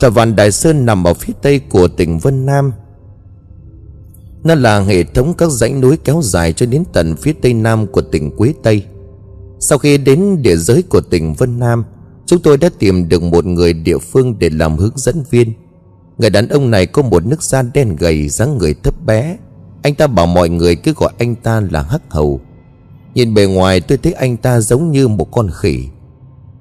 Trà 0.00 0.08
vạn 0.08 0.36
Đại 0.36 0.52
Sơn 0.52 0.86
nằm 0.86 1.06
ở 1.06 1.14
phía 1.14 1.32
tây 1.42 1.58
của 1.58 1.88
tỉnh 1.88 2.18
Vân 2.18 2.46
Nam. 2.46 2.72
Nó 4.44 4.54
là 4.54 4.80
hệ 4.80 5.04
thống 5.04 5.34
các 5.38 5.50
dãy 5.50 5.72
núi 5.72 5.98
kéo 6.04 6.20
dài 6.22 6.52
cho 6.52 6.66
đến 6.66 6.84
tận 6.92 7.16
phía 7.16 7.32
tây 7.32 7.54
nam 7.54 7.86
của 7.86 8.00
tỉnh 8.00 8.36
Quế 8.36 8.54
Tây. 8.62 8.84
Sau 9.60 9.78
khi 9.78 9.98
đến 9.98 10.42
địa 10.42 10.56
giới 10.56 10.82
của 10.82 11.00
tỉnh 11.00 11.34
Vân 11.34 11.58
Nam, 11.58 11.84
Chúng 12.30 12.42
tôi 12.42 12.56
đã 12.56 12.70
tìm 12.78 13.08
được 13.08 13.22
một 13.22 13.44
người 13.46 13.72
địa 13.72 13.98
phương 13.98 14.38
để 14.38 14.50
làm 14.50 14.76
hướng 14.76 14.92
dẫn 14.96 15.22
viên. 15.30 15.52
Người 16.18 16.30
đàn 16.30 16.48
ông 16.48 16.70
này 16.70 16.86
có 16.86 17.02
một 17.02 17.26
nước 17.26 17.42
da 17.42 17.62
đen 17.62 17.96
gầy, 17.96 18.28
dáng 18.28 18.58
người 18.58 18.74
thấp 18.74 19.06
bé. 19.06 19.36
Anh 19.82 19.94
ta 19.94 20.06
bảo 20.06 20.26
mọi 20.26 20.48
người 20.48 20.76
cứ 20.76 20.92
gọi 20.96 21.12
anh 21.18 21.34
ta 21.34 21.60
là 21.70 21.82
Hắc 21.82 22.02
Hầu. 22.08 22.40
Nhìn 23.14 23.34
bề 23.34 23.46
ngoài, 23.46 23.80
tôi 23.80 23.98
thấy 23.98 24.12
anh 24.12 24.36
ta 24.36 24.60
giống 24.60 24.90
như 24.90 25.08
một 25.08 25.24
con 25.30 25.50
khỉ. 25.54 25.88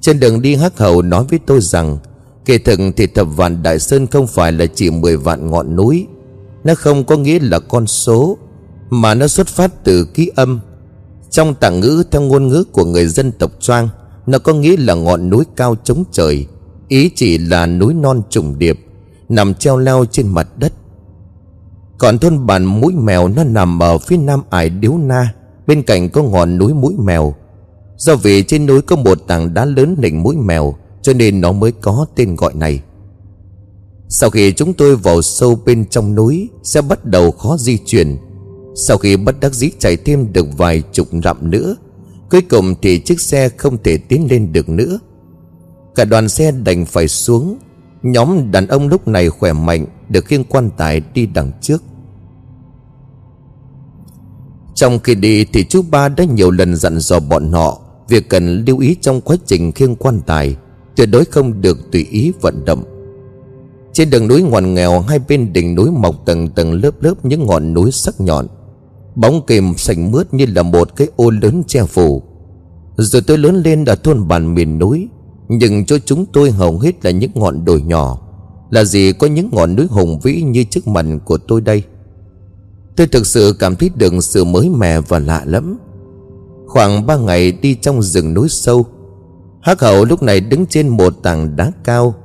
Trên 0.02 0.20
đường 0.20 0.42
đi, 0.42 0.56
Hắc 0.56 0.78
Hầu 0.78 1.02
nói 1.02 1.26
với 1.30 1.40
tôi 1.46 1.62
rằng 1.62 1.98
Kể 2.46 2.58
thực 2.58 2.80
thì 2.98 3.08
thập 3.08 3.28
vạn 3.36 3.64
Đại 3.64 3.80
Sơn 3.80 4.08
không 4.08 4.28
phải 4.28 4.52
là 4.52 4.66
chỉ 4.66 4.90
10 4.90 5.18
vạn 5.18 5.52
ngọn 5.52 5.76
núi. 5.76 6.08
Nó 6.64 6.76
không 6.76 7.04
có 7.04 7.18
nghĩa 7.18 7.40
là 7.42 7.60
con 7.60 7.88
số, 7.88 8.38
Mà 8.90 9.14
nó 9.14 9.28
xuất 9.28 9.48
phát 9.48 9.84
từ 9.84 10.06
ký 10.06 10.32
âm. 10.36 10.60
Trong 11.30 11.56
tạng 11.56 11.80
ngữ 11.80 12.04
theo 12.12 12.22
ngôn 12.22 12.48
ngữ 12.48 12.64
của 12.72 12.86
người 12.86 13.08
dân 13.08 13.32
tộc 13.32 13.52
Choang, 13.60 13.90
nó 14.28 14.40
có 14.40 14.54
nghĩa 14.54 14.76
là 14.78 14.94
ngọn 14.94 15.30
núi 15.30 15.44
cao 15.56 15.76
chống 15.84 16.04
trời. 16.12 16.46
Ý 16.88 17.10
chỉ 17.16 17.38
là 17.38 17.66
núi 17.66 17.94
non 17.94 18.22
trùng 18.30 18.60
điệp, 18.60 18.80
Nằm 19.30 19.54
treo 19.54 19.78
leo 19.78 20.06
trên 20.12 20.28
mặt 20.28 20.48
đất. 20.58 20.74
Còn 21.98 22.18
thôn 22.18 22.46
bản 22.46 22.66
mũi 22.66 22.94
mèo 22.94 23.28
Nó 23.28 23.44
nằm 23.44 23.84
ở 23.84 23.98
phía 23.98 24.18
nam 24.18 24.42
ải 24.50 24.70
Điếu 24.70 24.98
Na, 24.98 25.34
Bên 25.68 25.84
cạnh 25.84 26.10
có 26.10 26.24
ngọn 26.24 26.58
núi 26.58 26.74
mũi 26.74 26.94
mèo. 27.00 27.36
Do 27.98 28.16
vì 28.16 28.44
trên 28.44 28.66
núi 28.66 28.82
có 28.82 28.96
một 28.96 29.18
tảng 29.28 29.54
đá 29.54 29.66
lớn 29.66 29.96
đỉnh 30.00 30.24
mũi 30.24 30.36
mèo 30.36 30.76
cho 31.02 31.14
nên 31.14 31.42
nó 31.42 31.52
mới 31.52 31.72
có 31.72 32.06
tên 32.16 32.36
gọi 32.36 32.54
này. 32.54 32.82
Sau 34.10 34.30
khi 34.30 34.54
chúng 34.54 34.74
tôi 34.74 34.96
vào 34.96 35.22
sâu 35.22 35.60
bên 35.66 35.86
trong 35.86 36.16
núi, 36.16 36.50
Sẽ 36.64 36.82
bắt 36.82 37.06
đầu 37.06 37.32
khó 37.32 37.58
di 37.58 37.78
chuyển. 37.78 38.18
Sau 38.88 38.98
khi 38.98 39.18
bất 39.18 39.40
đắc 39.40 39.54
dĩ 39.54 39.70
chạy 39.80 39.98
thêm 39.98 40.34
được 40.34 40.48
vài 40.58 40.84
chục 40.92 41.08
dặm 41.24 41.52
nữa, 41.52 41.76
Cuối 42.32 42.42
cùng 42.42 42.76
thì 42.82 43.00
chiếc 43.00 43.22
xe 43.22 43.50
không 43.50 43.84
thể 43.84 43.98
tiến 43.98 44.28
lên 44.30 44.54
được 44.54 44.70
nữa. 44.70 45.00
Cả 45.96 46.06
đoàn 46.06 46.30
xe 46.30 46.52
đành 46.52 46.86
phải 46.86 47.08
xuống. 47.08 47.58
Nhóm 48.04 48.52
đàn 48.52 48.68
ông 48.68 48.88
lúc 48.88 49.08
này 49.08 49.30
khỏe 49.30 49.54
mạnh, 49.54 49.86
Được 50.10 50.26
khiêng 50.26 50.44
quan 50.44 50.70
tài 50.78 51.02
đi 51.14 51.26
đằng 51.26 51.52
trước. 51.62 51.84
Trong 54.76 55.00
khi 55.00 55.16
đi 55.16 55.46
thì 55.46 55.64
chú 55.64 55.82
ba 55.92 56.10
đã 56.10 56.24
nhiều 56.24 56.52
lần 56.52 56.76
dặn 56.76 57.00
dò 57.00 57.20
bọn 57.20 57.52
họ 57.52 57.82
Việc 58.10 58.30
cần 58.30 58.66
lưu 58.68 58.80
ý 58.80 58.96
trong 59.02 59.22
quá 59.22 59.36
trình 59.46 59.72
khiêng 59.72 59.96
quan 59.96 60.22
tài. 60.26 60.56
Tuyệt 61.00 61.10
đối 61.12 61.26
không 61.26 61.62
được 61.62 61.92
tùy 61.92 62.08
ý 62.12 62.32
vận 62.42 62.66
động. 62.66 62.84
Trên 63.94 64.10
đường 64.10 64.28
núi 64.28 64.42
ngoằn 64.42 64.74
nghèo, 64.74 65.00
Hai 65.00 65.20
bên 65.28 65.54
đỉnh 65.54 65.76
núi 65.76 65.92
mọc 65.92 66.26
tầng 66.26 66.50
tầng 66.50 66.74
lớp 66.84 67.04
lớp 67.04 67.26
những 67.26 67.46
ngọn 67.46 67.74
núi 67.74 67.92
sắc 67.92 68.22
nhọn. 68.22 68.48
Bóng 69.16 69.46
kềm 69.48 69.74
sành 69.78 70.12
mướt 70.12 70.34
như 70.34 70.46
là 70.56 70.64
một 70.64 70.96
cái 70.96 71.08
ô 71.16 71.30
lớn 71.30 71.64
che 71.68 71.86
phủ. 71.86 72.24
Rồi 72.98 73.22
tôi 73.22 73.38
lớn 73.38 73.62
lên 73.66 73.86
ở 73.86 73.96
thôn 73.96 74.28
bản 74.28 74.56
miền 74.56 74.80
núi, 74.80 75.08
Nhưng 75.48 75.86
cho 75.86 75.98
chúng 76.06 76.26
tôi 76.26 76.52
hầu 76.52 76.80
hết 76.80 77.06
là 77.06 77.12
những 77.12 77.32
ngọn 77.34 77.66
đồi 77.66 77.82
nhỏ. 77.82 78.22
Là 78.70 78.84
gì 78.84 79.14
có 79.14 79.28
những 79.28 79.50
ngọn 79.52 79.76
núi 79.76 79.88
hùng 79.90 80.20
vĩ 80.20 80.42
như 80.42 80.64
trước 80.64 80.88
mặt 80.88 81.06
của 81.26 81.38
tôi 81.38 81.62
đây? 81.62 81.84
Tôi 82.96 83.08
thực 83.08 83.28
sự 83.28 83.56
cảm 83.60 83.76
thấy 83.76 83.90
được 83.96 84.14
sự 84.22 84.44
mới 84.44 84.70
mẻ 84.70 85.02
và 85.02 85.20
lạ 85.20 85.44
lắm 85.46 85.78
Khoảng 86.68 87.06
ba 87.06 87.18
ngày 87.18 87.52
đi 87.52 87.76
trong 87.76 88.02
rừng 88.02 88.34
núi 88.34 88.50
sâu 88.50 88.86
Hắc 89.62 89.82
hậu 89.82 90.06
lúc 90.06 90.24
này 90.24 90.40
đứng 90.40 90.66
trên 90.66 90.88
một 90.88 91.14
tảng 91.24 91.56
đá 91.56 91.72
cao. 91.84 92.16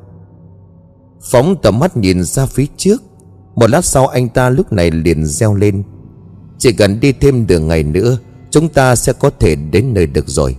Phóng 1.21 1.57
tầm 1.63 1.79
mắt 1.79 1.97
nhìn 1.97 2.25
ra 2.25 2.47
phía 2.47 2.67
trước. 2.77 3.03
Một 3.55 3.71
lát 3.71 3.85
sau 3.85 4.07
anh 4.07 4.29
ta 4.29 4.51
lúc 4.51 4.73
này 4.73 4.91
liền 4.91 5.27
reo 5.27 5.55
lên. 5.55 5.83
Chỉ 6.59 6.73
cần 6.73 7.01
đi 7.01 7.13
thêm 7.13 7.47
đường 7.47 7.69
ngày 7.69 7.83
nữa, 7.83 8.19
Chúng 8.51 8.69
ta 8.69 8.97
sẽ 8.97 9.13
có 9.13 9.31
thể 9.41 9.55
đến 9.55 9.95
nơi 9.95 10.07
được 10.07 10.29
rồi. 10.29 10.57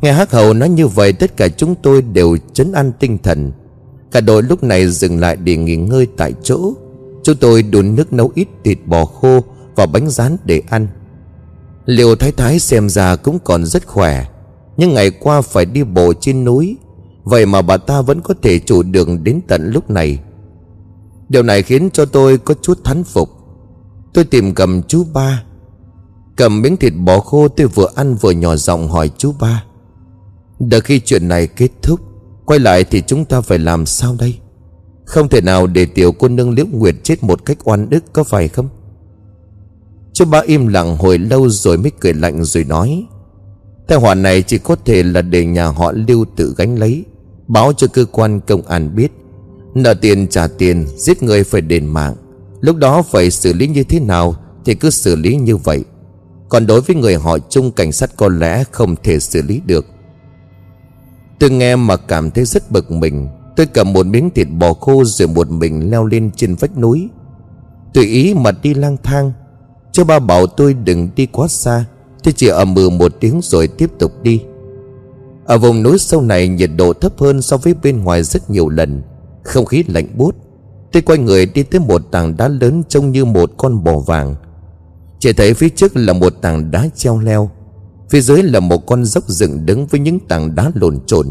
Nghe 0.00 0.12
hắc 0.12 0.30
hậu 0.30 0.52
nói 0.52 0.68
như 0.68 0.86
vậy, 0.86 1.12
Tất 1.12 1.36
cả 1.36 1.48
chúng 1.48 1.74
tôi 1.74 2.02
đều 2.02 2.36
chấn 2.52 2.72
an 2.72 2.92
tinh 3.00 3.18
thần. 3.18 3.52
Cả 4.12 4.20
đội 4.20 4.42
lúc 4.42 4.62
này 4.62 4.88
dừng 4.88 5.20
lại 5.20 5.36
để 5.36 5.56
nghỉ 5.56 5.76
ngơi 5.76 6.06
tại 6.16 6.32
chỗ. 6.42 6.72
Chúng 7.22 7.36
tôi 7.36 7.62
đun 7.62 7.94
nước 7.94 8.12
nấu 8.12 8.32
ít 8.34 8.48
thịt 8.64 8.78
bò 8.86 9.04
khô 9.04 9.40
Và 9.76 9.86
bánh 9.86 10.10
rán 10.10 10.36
để 10.44 10.62
ăn. 10.70 10.88
Liệu 11.84 12.16
thái 12.16 12.32
thái 12.32 12.58
xem 12.58 12.88
ra 12.88 13.16
cũng 13.16 13.38
còn 13.44 13.66
rất 13.66 13.86
khỏe. 13.86 14.26
Nhưng 14.78 14.94
ngày 14.94 15.10
qua 15.10 15.40
phải 15.40 15.64
đi 15.64 15.84
bộ 15.84 16.12
trên 16.20 16.44
núi. 16.44 16.76
Vậy 17.24 17.46
mà 17.46 17.62
bà 17.62 17.76
ta 17.76 18.02
vẫn 18.02 18.20
có 18.20 18.34
thể 18.42 18.58
chủ 18.58 18.82
đường 18.82 19.24
đến 19.24 19.40
tận 19.48 19.70
lúc 19.72 19.90
này. 19.90 20.18
Điều 21.28 21.42
này 21.42 21.62
khiến 21.62 21.90
cho 21.92 22.04
tôi 22.04 22.38
có 22.38 22.54
chút 22.62 22.84
thán 22.84 23.04
phục. 23.04 23.28
Tôi 24.14 24.24
tìm 24.24 24.54
cầm 24.54 24.82
chú 24.82 25.04
ba. 25.12 25.44
Cầm 26.36 26.62
miếng 26.62 26.76
thịt 26.76 26.92
bò 26.96 27.20
khô 27.20 27.48
tôi 27.48 27.66
vừa 27.66 27.88
ăn 27.94 28.14
vừa 28.14 28.30
nhỏ 28.30 28.56
giọng 28.56 28.88
hỏi 28.88 29.10
chú 29.18 29.32
ba. 29.40 29.64
Đợi 30.58 30.80
khi 30.80 31.00
chuyện 31.00 31.28
này 31.28 31.46
kết 31.46 31.70
thúc, 31.82 32.00
Quay 32.48 32.60
lại 32.60 32.84
thì 32.84 33.02
chúng 33.06 33.24
ta 33.24 33.40
phải 33.40 33.58
làm 33.58 33.86
sao 33.86 34.16
đây? 34.18 34.38
Không 35.04 35.28
thể 35.28 35.40
nào 35.40 35.66
để 35.66 35.86
tiểu 35.86 36.12
cô 36.12 36.28
nương 36.28 36.50
liễu 36.50 36.66
nguyệt 36.66 36.94
chết 37.02 37.22
một 37.22 37.44
cách 37.44 37.58
oan 37.64 37.90
ức, 37.90 38.04
có 38.12 38.24
phải 38.24 38.48
không? 38.48 38.68
Chú 40.12 40.24
ba 40.24 40.40
im 40.46 40.66
lặng 40.66 40.96
hồi 40.96 41.18
lâu 41.18 41.48
rồi 41.48 41.78
mới 41.78 41.92
cười 42.00 42.14
lạnh 42.14 42.44
rồi 42.44 42.64
nói. 42.64 43.06
Tai 43.88 43.98
họa 43.98 44.14
này 44.14 44.42
chỉ 44.42 44.58
có 44.58 44.76
thể 44.84 45.02
là 45.02 45.22
để 45.22 45.44
nhà 45.44 45.66
họ 45.66 45.92
lưu 45.92 46.24
tự 46.36 46.54
gánh 46.56 46.78
lấy, 46.78 47.04
Báo 47.48 47.72
cho 47.72 47.86
cơ 47.86 48.04
quan 48.04 48.40
công 48.40 48.62
an 48.62 48.96
biết. 48.96 49.12
Nợ 49.74 49.94
tiền 49.94 50.28
trả 50.28 50.46
tiền, 50.46 50.86
Giết 50.96 51.22
người 51.22 51.44
phải 51.44 51.60
đền 51.60 51.86
mạng. 51.86 52.14
Lúc 52.60 52.76
đó 52.76 53.02
phải 53.02 53.30
xử 53.30 53.52
lý 53.52 53.66
như 53.66 53.84
thế 53.84 54.00
nào 54.00 54.34
Thì 54.64 54.74
cứ 54.74 54.90
xử 54.90 55.16
lý 55.16 55.36
như 55.36 55.56
vậy. 55.56 55.84
Còn 56.48 56.66
đối 56.66 56.80
với 56.80 56.96
người 56.96 57.14
họ 57.14 57.38
chung 57.38 57.70
cảnh 57.70 57.92
sát 57.92 58.16
có 58.16 58.28
lẽ 58.28 58.64
Không 58.72 58.96
thể 59.02 59.20
xử 59.20 59.42
lý 59.42 59.60
được. 59.66 59.86
Tôi 61.38 61.50
nghe 61.50 61.76
mà 61.76 61.96
cảm 61.96 62.30
thấy 62.30 62.44
rất 62.44 62.70
bực 62.70 62.90
mình. 62.90 63.28
Tôi 63.56 63.66
cầm 63.66 63.92
một 63.92 64.06
miếng 64.06 64.30
thịt 64.30 64.48
bò 64.58 64.72
khô 64.72 65.04
Rồi 65.04 65.28
một 65.28 65.50
mình 65.50 65.90
leo 65.90 66.06
lên 66.06 66.30
trên 66.36 66.54
vách 66.54 66.78
núi. 66.78 67.08
Tùy 67.94 68.04
ý 68.04 68.34
mà 68.34 68.50
đi 68.62 68.74
lang 68.74 68.96
thang. 69.02 69.32
Cho 69.92 70.04
ba 70.04 70.18
bảo 70.18 70.46
tôi 70.46 70.74
đừng 70.74 71.08
đi 71.16 71.26
quá 71.26 71.48
xa. 71.48 71.84
Tôi 72.22 72.32
chỉ 72.36 72.48
ầm 72.48 72.74
mừ 72.74 72.90
một 72.90 73.12
tiếng 73.20 73.40
rồi 73.42 73.68
tiếp 73.68 73.90
tục 73.98 74.12
đi. 74.22 74.42
Ở 75.44 75.58
vùng 75.58 75.82
núi 75.82 75.98
sâu 75.98 76.20
này 76.20 76.48
nhiệt 76.48 76.70
độ 76.76 76.92
thấp 76.92 77.12
hơn 77.18 77.42
so 77.42 77.56
với 77.56 77.74
bên 77.82 78.04
ngoài 78.04 78.22
rất 78.22 78.50
nhiều 78.50 78.68
lần, 78.68 79.02
Không 79.44 79.64
khí 79.64 79.84
lạnh 79.88 80.06
buốt. 80.16 80.34
Tôi 80.92 81.02
quay 81.02 81.18
người 81.18 81.46
đi 81.46 81.62
tới 81.62 81.80
một 81.80 82.02
tảng 82.10 82.36
đá 82.36 82.48
lớn 82.48 82.82
trông 82.88 83.12
như 83.12 83.24
một 83.24 83.50
con 83.56 83.84
bò 83.84 83.98
vàng. 83.98 84.34
Chỉ 85.18 85.32
thấy 85.32 85.54
phía 85.54 85.68
trước 85.68 85.96
là 85.96 86.12
một 86.12 86.32
tảng 86.42 86.70
đá 86.70 86.88
treo 86.96 87.18
leo, 87.18 87.50
Phía 88.10 88.20
dưới 88.20 88.42
là 88.42 88.60
một 88.60 88.86
con 88.86 89.04
dốc 89.04 89.28
dựng 89.28 89.66
đứng 89.66 89.86
với 89.86 90.00
những 90.00 90.18
tảng 90.20 90.54
đá 90.54 90.70
lộn 90.74 90.98
trộn 91.06 91.26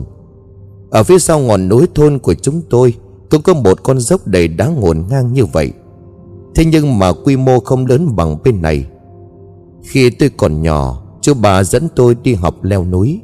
Ở 0.90 1.04
phía 1.04 1.20
sau 1.20 1.40
ngọn 1.40 1.70
núi 1.70 1.88
thôn 1.96 2.20
của 2.20 2.34
chúng 2.34 2.62
tôi 2.70 2.94
Cũng 3.30 3.42
có 3.42 3.54
một 3.54 3.84
con 3.84 4.00
dốc 4.00 4.28
đầy 4.28 4.48
đá 4.48 4.68
ngổn 4.68 5.04
ngang 5.10 5.34
như 5.34 5.46
vậy. 5.46 5.72
Thế 6.56 6.66
nhưng 6.66 7.00
mà 7.00 7.14
quy 7.26 7.38
mô 7.38 7.60
không 7.60 7.86
lớn 7.86 8.16
bằng 8.16 8.38
bên 8.44 8.62
này. 8.62 8.86
Khi 9.88 10.10
tôi 10.10 10.30
còn 10.38 10.62
nhỏ, 10.62 11.04
Chú 11.22 11.34
bà 11.34 11.64
dẫn 11.64 11.88
tôi 11.96 12.16
đi 12.24 12.34
học 12.34 12.64
leo 12.64 12.86
núi. 12.86 13.22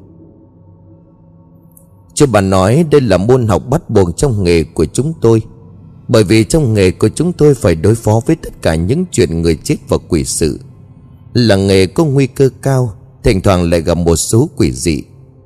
Chú 2.13 2.25
bà 2.31 2.41
nói 2.41 2.85
đây 2.91 3.01
là 3.01 3.17
môn 3.17 3.47
học 3.47 3.63
bắt 3.69 3.89
buộc 3.89 4.17
trong 4.17 4.43
nghề 4.43 4.63
của 4.63 4.85
chúng 4.85 5.13
tôi, 5.21 5.41
Bởi 6.07 6.23
vì 6.23 6.43
trong 6.43 6.73
nghề 6.73 6.91
của 6.91 7.09
chúng 7.09 7.33
tôi 7.33 7.55
phải 7.55 7.75
đối 7.75 7.95
phó 7.95 8.21
với 8.25 8.35
tất 8.35 8.61
cả 8.61 8.75
những 8.75 9.05
chuyện 9.11 9.41
người 9.41 9.55
chết 9.63 9.75
và 9.89 9.97
quỷ 10.09 10.25
sự. 10.25 10.59
Là 11.33 11.55
nghề 11.55 11.85
có 11.85 12.05
nguy 12.05 12.27
cơ 12.27 12.49
cao, 12.61 12.93
Thỉnh 13.23 13.41
thoảng 13.41 13.69
lại 13.69 13.81
gặp 13.81 13.97
một 13.97 14.15
số 14.15 14.49
quỷ 14.57 14.71
dị, 14.71 15.03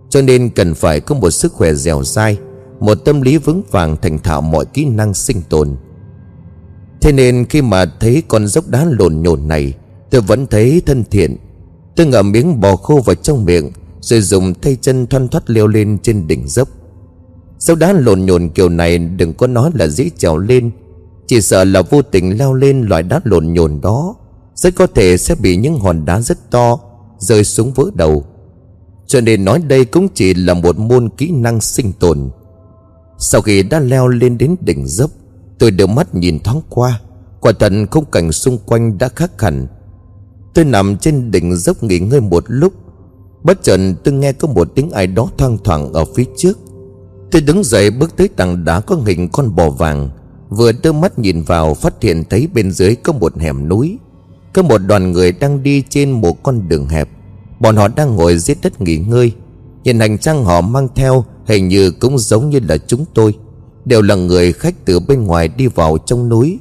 Cho 0.10 0.22
nên 0.22 0.50
cần 0.50 0.74
phải 0.74 1.00
có 1.00 1.16
một 1.16 1.30
sức 1.30 1.54
khỏe 1.54 1.74
dẻo 1.74 2.04
dai, 2.04 2.38
Một 2.80 2.96
tâm 2.96 3.22
lý 3.22 3.38
vững 3.38 3.62
vàng 3.72 3.98
thành 4.02 4.20
thạo 4.20 4.42
mọi 4.42 4.66
kỹ 4.66 4.86
năng 4.86 5.14
sinh 5.14 5.42
tồn. 5.50 5.76
Thế 7.02 7.12
nên 7.12 7.46
khi 7.46 7.62
mà 7.62 7.86
thấy 8.00 8.24
con 8.28 8.48
dốc 8.48 8.68
đá 8.68 8.86
lộn 8.86 9.22
nhộn 9.22 9.48
này 9.48 9.74
Tôi 10.12 10.22
vẫn 10.22 10.48
thấy 10.48 10.82
thân 10.86 11.04
thiện. 11.12 11.38
Tôi 11.96 12.08
ngậm 12.08 12.32
miếng 12.32 12.62
bò 12.62 12.76
khô 12.76 13.02
vào 13.06 13.16
trong 13.16 13.46
miệng, 13.46 13.72
Rồi 14.02 14.22
dùng 14.22 14.54
tay 14.54 14.78
chân 14.82 15.08
thoăn 15.08 15.28
thoắt 15.28 15.50
leo 15.50 15.68
lên 15.68 15.98
trên 16.04 16.28
đỉnh 16.28 16.48
dốc. 16.48 16.70
Dốc 17.60 17.78
đá 17.78 17.94
lộn 17.94 18.26
nhộn 18.26 18.50
kiểu 18.50 18.70
này, 18.70 18.98
Đừng 18.98 19.34
có 19.34 19.48
nói 19.48 19.72
là 19.74 19.88
dễ 19.88 20.10
trèo 20.18 20.38
lên. 20.38 20.72
Chỉ 21.28 21.42
sợ 21.42 21.64
là 21.64 21.82
vô 21.82 22.02
tình 22.02 22.38
leo 22.38 22.54
lên 22.54 22.82
loại 22.82 23.04
đá 23.04 23.22
lộn 23.24 23.54
nhộn 23.54 23.82
đó, 23.82 24.16
Rất 24.56 24.76
có 24.76 24.88
thể 24.88 25.18
sẽ 25.18 25.36
bị 25.36 25.56
những 25.56 25.80
hòn 25.80 26.06
đá 26.06 26.22
rất 26.22 26.52
to 26.52 26.80
Rơi 27.20 27.44
xuống 27.44 27.74
vỡ 27.74 27.84
đầu. 27.96 28.26
Cho 29.08 29.22
nên 29.22 29.46
nói 29.46 29.62
đây 29.68 29.86
cũng 29.86 30.08
chỉ 30.14 30.34
là 30.34 30.54
một 30.54 30.78
môn 30.78 31.10
kỹ 31.10 31.32
năng 31.32 31.62
sinh 31.62 31.94
tồn. 32.00 32.30
Sau 33.18 33.42
khi 33.42 33.64
đã 33.64 33.80
leo 33.80 34.08
lên 34.08 34.38
đến 34.38 34.56
đỉnh 34.62 34.88
dốc, 34.88 35.12
Tôi 35.60 35.72
đưa 35.72 35.88
mắt 35.88 36.16
nhìn 36.16 36.40
thoáng 36.40 36.62
qua. 36.70 37.02
Quả 37.42 37.52
thật 37.60 37.74
khung 37.92 38.06
cảnh 38.06 38.32
xung 38.32 38.58
quanh 38.58 38.98
đã 38.98 39.10
khác 39.10 39.42
hẳn. 39.42 39.68
Tôi 40.58 40.66
nằm 40.66 40.98
trên 40.98 41.32
đỉnh 41.32 41.56
dốc 41.56 41.84
nghỉ 41.84 42.00
ngơi 42.00 42.22
một 42.22 42.44
lúc. 42.48 42.74
Bất 43.44 43.64
chợt 43.64 43.80
tôi 44.04 44.14
nghe 44.14 44.34
có 44.34 44.48
một 44.48 44.68
tiếng 44.76 44.92
ai 44.92 45.08
đó 45.08 45.30
thoang 45.38 45.58
thoảng 45.64 45.94
ở 45.94 46.06
phía 46.16 46.24
trước. 46.38 46.60
Tôi 47.32 47.42
đứng 47.42 47.64
dậy 47.64 47.92
bước 47.92 48.18
tới 48.18 48.28
tảng 48.28 48.66
đá 48.66 48.80
có 48.80 48.96
hình 48.96 49.30
con 49.30 49.56
bò 49.56 49.70
vàng. 49.70 50.10
Vừa 50.50 50.72
đưa 50.72 50.92
mắt 50.92 51.20
nhìn 51.20 51.42
vào 51.42 51.74
phát 51.74 52.02
hiện 52.02 52.24
thấy 52.30 52.48
bên 52.54 52.72
dưới 52.72 52.96
có 52.96 53.14
một 53.14 53.38
hẻm 53.38 53.70
núi. 53.70 53.98
Có 54.54 54.62
một 54.62 54.78
đoàn 54.78 55.12
người 55.12 55.32
đang 55.32 55.64
đi 55.64 55.84
trên 55.90 56.12
một 56.12 56.44
con 56.44 56.68
đường 56.70 56.88
hẹp. 56.88 57.10
Bọn 57.60 57.76
họ 57.76 57.88
đang 57.88 58.16
ngồi 58.16 58.38
dưới 58.38 58.56
đất 58.62 58.82
nghỉ 58.82 58.98
ngơi. 58.98 59.32
Nhìn 59.84 60.00
hành 60.00 60.18
trang 60.18 60.44
họ 60.44 60.62
mang 60.62 60.88
theo 60.96 61.26
Hình 61.48 61.68
như 61.68 61.92
cũng 61.92 62.20
giống 62.20 62.50
như 62.50 62.60
là 62.68 62.78
chúng 62.78 63.06
tôi. 63.14 63.36
Đều 63.86 64.02
là 64.02 64.16
người 64.16 64.54
khách 64.54 64.86
từ 64.86 65.00
bên 65.00 65.24
ngoài 65.24 65.48
đi 65.48 65.68
vào 65.68 65.98
trong 66.06 66.30
núi. 66.30 66.60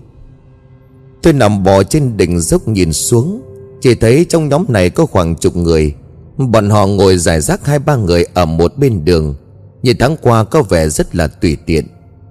Tôi 1.22 1.32
nằm 1.32 1.64
bò 1.64 1.82
trên 1.82 2.16
đỉnh 2.16 2.40
dốc 2.40 2.68
nhìn 2.68 2.92
xuống. 2.92 3.45
Chỉ 3.80 3.94
thấy 3.94 4.26
trong 4.28 4.48
nhóm 4.48 4.64
này 4.68 4.90
có 4.90 5.06
khoảng 5.06 5.34
chục 5.34 5.56
người. 5.56 5.94
Bọn 6.36 6.70
họ 6.70 6.86
ngồi 6.86 7.16
giải 7.18 7.40
rác 7.40 7.66
hai 7.66 7.78
ba 7.78 7.96
người 7.96 8.24
ở 8.34 8.44
một 8.44 8.72
bên 8.78 9.04
đường. 9.04 9.34
Nhìn 9.82 9.96
tháng 9.98 10.16
qua 10.22 10.44
có 10.44 10.62
vẻ 10.62 10.88
rất 10.88 11.14
là 11.14 11.26
tùy 11.26 11.56
tiện. 11.66 11.86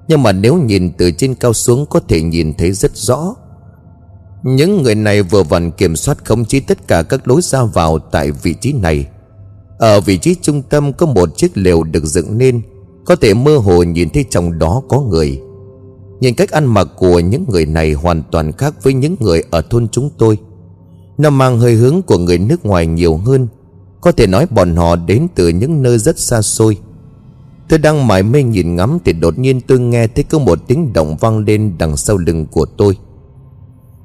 Nhưng 0.07 0.23
mà 0.23 0.31
nếu 0.31 0.55
nhìn 0.55 0.91
từ 0.97 1.11
trên 1.11 1.35
cao 1.35 1.53
xuống 1.53 1.85
Có 1.85 1.99
thể 2.07 2.21
nhìn 2.21 2.53
thấy 2.53 2.71
rất 2.71 2.97
rõ. 2.97 3.35
Những 4.43 4.83
người 4.83 4.95
này 4.95 5.21
vừa 5.21 5.43
vặn 5.43 5.71
kiểm 5.71 5.95
soát 5.95 6.25
khống 6.25 6.45
chế 6.45 6.59
tất 6.59 6.87
cả 6.87 7.03
các 7.03 7.27
lối 7.27 7.41
ra 7.41 7.63
vào 7.63 7.99
tại 7.99 8.31
vị 8.31 8.53
trí 8.53 8.73
này. 8.73 9.07
Ở 9.79 10.01
vị 10.01 10.17
trí 10.17 10.35
trung 10.41 10.61
tâm 10.61 10.93
có 10.93 11.05
một 11.05 11.37
chiếc 11.37 11.57
lều 11.57 11.83
được 11.83 12.05
dựng 12.05 12.37
nên. 12.37 12.61
Có 13.05 13.15
thể 13.15 13.33
mơ 13.33 13.57
hồ 13.57 13.83
nhìn 13.83 14.09
thấy 14.09 14.25
trong 14.29 14.59
đó 14.59 14.81
có 14.89 15.01
người. 15.01 15.41
Nhìn 16.19 16.35
cách 16.35 16.51
ăn 16.51 16.65
mặc 16.65 16.87
của 16.97 17.19
những 17.19 17.45
người 17.49 17.65
này 17.65 17.93
hoàn 17.93 18.23
toàn 18.31 18.51
khác 18.51 18.83
với 18.83 18.93
những 18.93 19.15
người 19.19 19.43
ở 19.51 19.61
thôn 19.61 19.87
chúng 19.87 20.09
tôi. 20.17 20.37
Nó 21.17 21.29
mang 21.29 21.59
hơi 21.59 21.73
hướng 21.73 22.01
của 22.01 22.17
người 22.17 22.37
nước 22.37 22.65
ngoài 22.65 22.87
nhiều 22.87 23.17
hơn. 23.17 23.47
Có 24.01 24.11
thể 24.11 24.27
nói 24.27 24.47
bọn 24.49 24.75
họ 24.75 24.95
đến 24.95 25.27
từ 25.35 25.47
những 25.47 25.81
nơi 25.81 25.97
rất 25.97 26.19
xa 26.19 26.41
xôi. 26.41 26.77
Tôi 27.69 27.79
đang 27.79 28.07
mải 28.07 28.23
mê 28.23 28.43
nhìn 28.43 28.75
ngắm 28.75 28.99
Thì 29.05 29.13
đột 29.13 29.39
nhiên 29.39 29.61
tôi 29.61 29.79
nghe 29.79 30.07
thấy 30.07 30.23
có 30.23 30.39
một 30.39 30.59
tiếng 30.67 30.93
động 30.93 31.17
vang 31.19 31.39
lên 31.39 31.75
đằng 31.77 31.97
sau 31.97 32.17
lưng 32.17 32.45
của 32.45 32.65
tôi. 32.65 32.97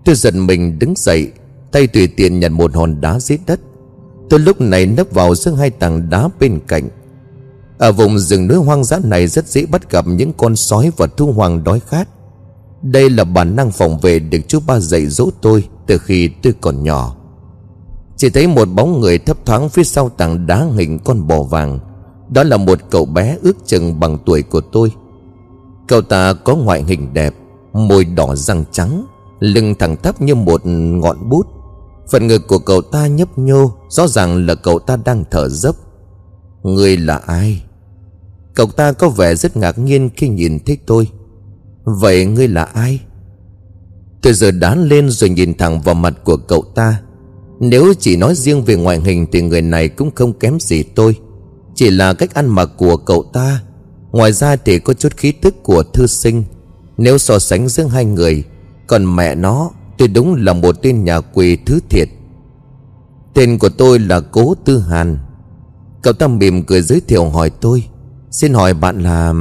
Tôi 0.05 0.15
giật 0.15 0.35
mình 0.35 0.79
đứng 0.79 0.95
dậy, 0.97 1.33
Tay 1.73 1.87
tùy 1.87 2.07
tiện 2.07 2.41
nhặt 2.41 2.53
một 2.53 2.75
hòn 2.75 3.01
đá 3.01 3.19
dưới 3.19 3.39
đất. 3.47 3.61
Tôi 4.31 4.41
lúc 4.41 4.61
này 4.61 4.87
nấp 4.87 5.11
vào 5.11 5.35
giữa 5.35 5.53
hai 5.53 5.71
tảng 5.71 6.11
đá 6.11 6.29
bên 6.41 6.61
cạnh. 6.69 6.89
Ở 7.79 7.93
vùng 7.93 8.19
rừng 8.19 8.49
núi 8.49 8.59
hoang 8.59 8.85
dã 8.85 8.99
này 9.05 9.27
rất 9.27 9.49
dễ 9.49 9.67
bắt 9.67 9.91
gặp 9.91 10.07
những 10.07 10.33
con 10.37 10.57
sói 10.57 10.91
và 10.97 11.07
thu 11.07 11.33
hoàng 11.33 11.65
đói 11.65 11.81
khát. 11.81 12.09
Đây 12.83 13.11
là 13.11 13.25
bản 13.25 13.57
năng 13.57 13.71
phòng 13.71 13.99
vệ 13.99 14.19
được 14.19 14.39
chú 14.49 14.61
ba 14.67 14.81
dạy 14.81 15.07
dỗ 15.07 15.31
tôi 15.43 15.65
từ 15.91 15.99
khi 15.99 16.29
tôi 16.43 16.55
còn 16.61 16.83
nhỏ. 16.83 17.17
Chỉ 18.17 18.31
thấy 18.31 18.47
một 18.47 18.69
bóng 18.75 19.01
người 19.01 19.19
thấp 19.19 19.47
thoáng 19.47 19.69
phía 19.69 19.85
sau 19.85 20.09
tảng 20.09 20.47
đá 20.47 20.65
hình 20.65 20.99
con 20.99 21.27
bò 21.27 21.43
vàng. 21.43 21.79
Đó 22.29 22.43
là 22.43 22.57
một 22.57 22.79
cậu 22.91 23.05
bé 23.05 23.37
ước 23.43 23.57
chừng 23.67 24.01
bằng 24.01 24.19
tuổi 24.27 24.43
của 24.43 24.61
tôi. 24.61 24.93
Cậu 25.89 26.03
ta 26.03 26.33
có 26.33 26.55
ngoại 26.55 26.83
hình 26.83 27.15
đẹp, 27.15 27.35
Môi 27.73 28.05
đỏ 28.05 28.35
răng 28.37 28.65
trắng, 28.73 29.07
Lưng 29.41 29.75
thẳng 29.79 29.97
tắp 29.97 30.21
như 30.21 30.35
một 30.35 30.61
ngọn 30.65 31.29
bút. 31.29 31.47
Phần 32.11 32.27
ngực 32.27 32.43
của 32.49 32.59
cậu 32.59 32.83
ta 32.83 33.07
nhấp 33.07 33.39
nhô, 33.39 33.73
Rõ 33.89 34.07
ràng 34.07 34.47
là 34.47 34.55
cậu 34.55 34.79
ta 34.79 34.97
đang 35.05 35.25
thở 35.31 35.49
dốc. 35.49 35.77
Người 36.63 36.97
là 36.97 37.17
ai? 37.17 37.63
Cậu 38.55 38.67
ta 38.67 38.93
có 38.93 39.09
vẻ 39.09 39.35
rất 39.35 39.57
ngạc 39.57 39.79
nhiên 39.79 40.11
khi 40.17 40.29
nhìn 40.29 40.59
thấy 40.67 40.79
tôi. 40.87 41.09
Vậy 41.85 42.25
ngươi 42.27 42.49
là 42.49 42.65
ai? 42.65 43.01
Tôi 44.23 44.33
giờ 44.33 44.51
đán 44.51 44.89
lên 44.89 45.11
rồi 45.11 45.31
nhìn 45.31 45.55
thẳng 45.55 45.81
vào 45.81 45.95
mặt 45.95 46.15
của 46.25 46.37
cậu 46.37 46.65
ta. 46.75 47.01
Nếu 47.61 47.95
chỉ 47.99 48.17
nói 48.17 48.35
riêng 48.35 48.65
về 48.65 48.77
ngoại 48.77 49.01
hình 49.01 49.27
Thì 49.33 49.43
người 49.43 49.63
này 49.63 49.89
cũng 49.89 50.11
không 50.15 50.33
kém 50.33 50.61
gì 50.61 50.83
tôi. 50.83 51.17
Chỉ 51.75 51.91
là 51.91 52.15
cách 52.15 52.35
ăn 52.35 52.49
mặc 52.49 52.71
của 52.77 52.97
cậu 52.97 53.25
ta. 53.33 53.63
Ngoài 54.13 54.33
ra 54.33 54.57
thì 54.57 54.79
có 54.79 54.95
chút 54.95 55.17
khí 55.17 55.33
tức 55.33 55.63
của 55.63 55.83
thư 55.83 56.07
sinh. 56.07 56.45
Nếu 56.97 57.19
so 57.19 57.39
sánh 57.39 57.69
giữa 57.69 57.85
hai 57.85 58.05
người, 58.05 58.45
Còn 58.87 59.17
mẹ 59.17 59.35
nó 59.35 59.71
Tôi 60.01 60.09
đúng 60.09 60.35
là 60.35 60.53
một 60.53 60.77
tên 60.83 61.05
nhà 61.05 61.21
quỳ 61.21 61.57
thứ 61.57 61.81
thiệt. 61.91 62.09
Tên 63.35 63.59
của 63.59 63.69
tôi 63.69 63.99
là 63.99 64.21
Cố 64.21 64.55
Tư 64.65 64.79
Hàn. 64.79 65.19
Cậu 66.03 66.13
ta 66.13 66.29
mỉm 66.29 66.63
cười 66.63 66.83
giới 66.83 67.01
thiệu 67.01 67.29
hỏi 67.29 67.51
tôi. 67.51 67.85
Xin 68.31 68.55
hỏi 68.55 68.75
bạn 68.75 69.03
là... 69.03 69.35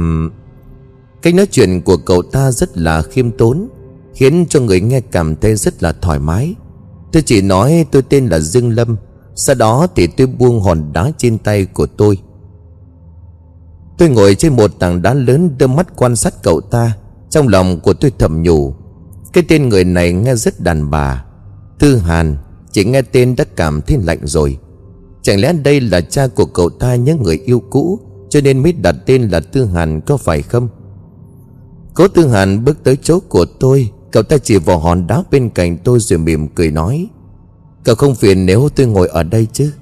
Cách 1.22 1.34
nói 1.34 1.46
chuyện 1.50 1.80
của 1.80 1.96
cậu 1.96 2.22
ta 2.22 2.52
rất 2.52 2.78
là 2.78 3.02
khiêm 3.02 3.30
tốn. 3.30 3.68
Khiến 4.14 4.46
cho 4.48 4.60
người 4.60 4.80
nghe 4.80 5.00
cảm 5.00 5.36
thấy 5.36 5.56
rất 5.56 5.82
là 5.82 5.92
thoải 5.92 6.18
mái. 6.18 6.54
Tôi 7.12 7.22
chỉ 7.22 7.42
nói 7.42 7.86
tôi 7.90 8.02
tên 8.02 8.26
là 8.26 8.40
Dương 8.40 8.70
Lâm, 8.70 8.96
Sau 9.34 9.54
đó 9.54 9.86
thì 9.96 10.06
tôi 10.06 10.26
buông 10.26 10.60
hòn 10.60 10.92
đá 10.92 11.10
trên 11.18 11.38
tay 11.38 11.66
của 11.66 11.86
tôi. 11.86 12.18
Tôi 13.98 14.08
ngồi 14.08 14.34
trên 14.34 14.56
một 14.56 14.70
tảng 14.78 15.02
đá 15.02 15.14
lớn 15.14 15.58
đưa 15.58 15.66
mắt 15.66 15.96
quan 15.96 16.16
sát 16.16 16.34
cậu 16.42 16.60
ta. 16.60 16.96
Trong 17.30 17.48
lòng 17.48 17.80
của 17.80 17.92
tôi 17.92 18.12
thầm 18.18 18.42
nhủ, 18.42 18.74
Cái 19.32 19.44
tên 19.48 19.68
người 19.68 19.84
này 19.84 20.12
nghe 20.12 20.34
rất 20.34 20.60
đàn 20.60 20.90
bà. 20.90 21.24
Thư 21.78 21.96
Hàn, 21.96 22.36
Chỉ 22.72 22.84
nghe 22.84 23.02
tên 23.02 23.36
đã 23.36 23.44
cảm 23.56 23.80
thấy 23.82 23.98
lạnh 24.02 24.20
rồi. 24.22 24.58
Chẳng 25.22 25.40
lẽ 25.40 25.52
đây 25.52 25.80
là 25.80 26.00
cha 26.00 26.26
của 26.26 26.44
cậu 26.44 26.70
ta 26.70 26.94
nhớ 26.94 27.14
người 27.14 27.36
yêu 27.44 27.62
cũ, 27.70 28.00
cho 28.28 28.40
nên 28.40 28.62
mới 28.62 28.72
đặt 28.72 28.96
tên 29.06 29.28
là 29.28 29.40
Tư 29.40 29.64
Hàn 29.64 30.00
có 30.00 30.16
phải 30.16 30.42
không? 30.42 30.68
Cố 31.94 32.08
Tư 32.08 32.28
Hàn 32.28 32.64
bước 32.64 32.84
tới 32.84 32.98
chỗ 33.02 33.20
của 33.28 33.44
tôi 33.60 33.90
Cậu 34.12 34.22
ta 34.22 34.38
chỉ 34.38 34.58
vào 34.58 34.78
hòn 34.78 35.06
đá 35.06 35.22
bên 35.30 35.50
cạnh 35.50 35.76
tôi 35.84 36.00
rồi 36.00 36.18
mỉm 36.18 36.48
cười 36.48 36.70
nói, 36.70 37.08
Cậu 37.84 37.94
không 37.94 38.14
phiền 38.14 38.46
nếu 38.46 38.68
tôi 38.76 38.86
ngồi 38.86 39.08
ở 39.08 39.22
đây 39.22 39.46
chứ? 39.52 39.72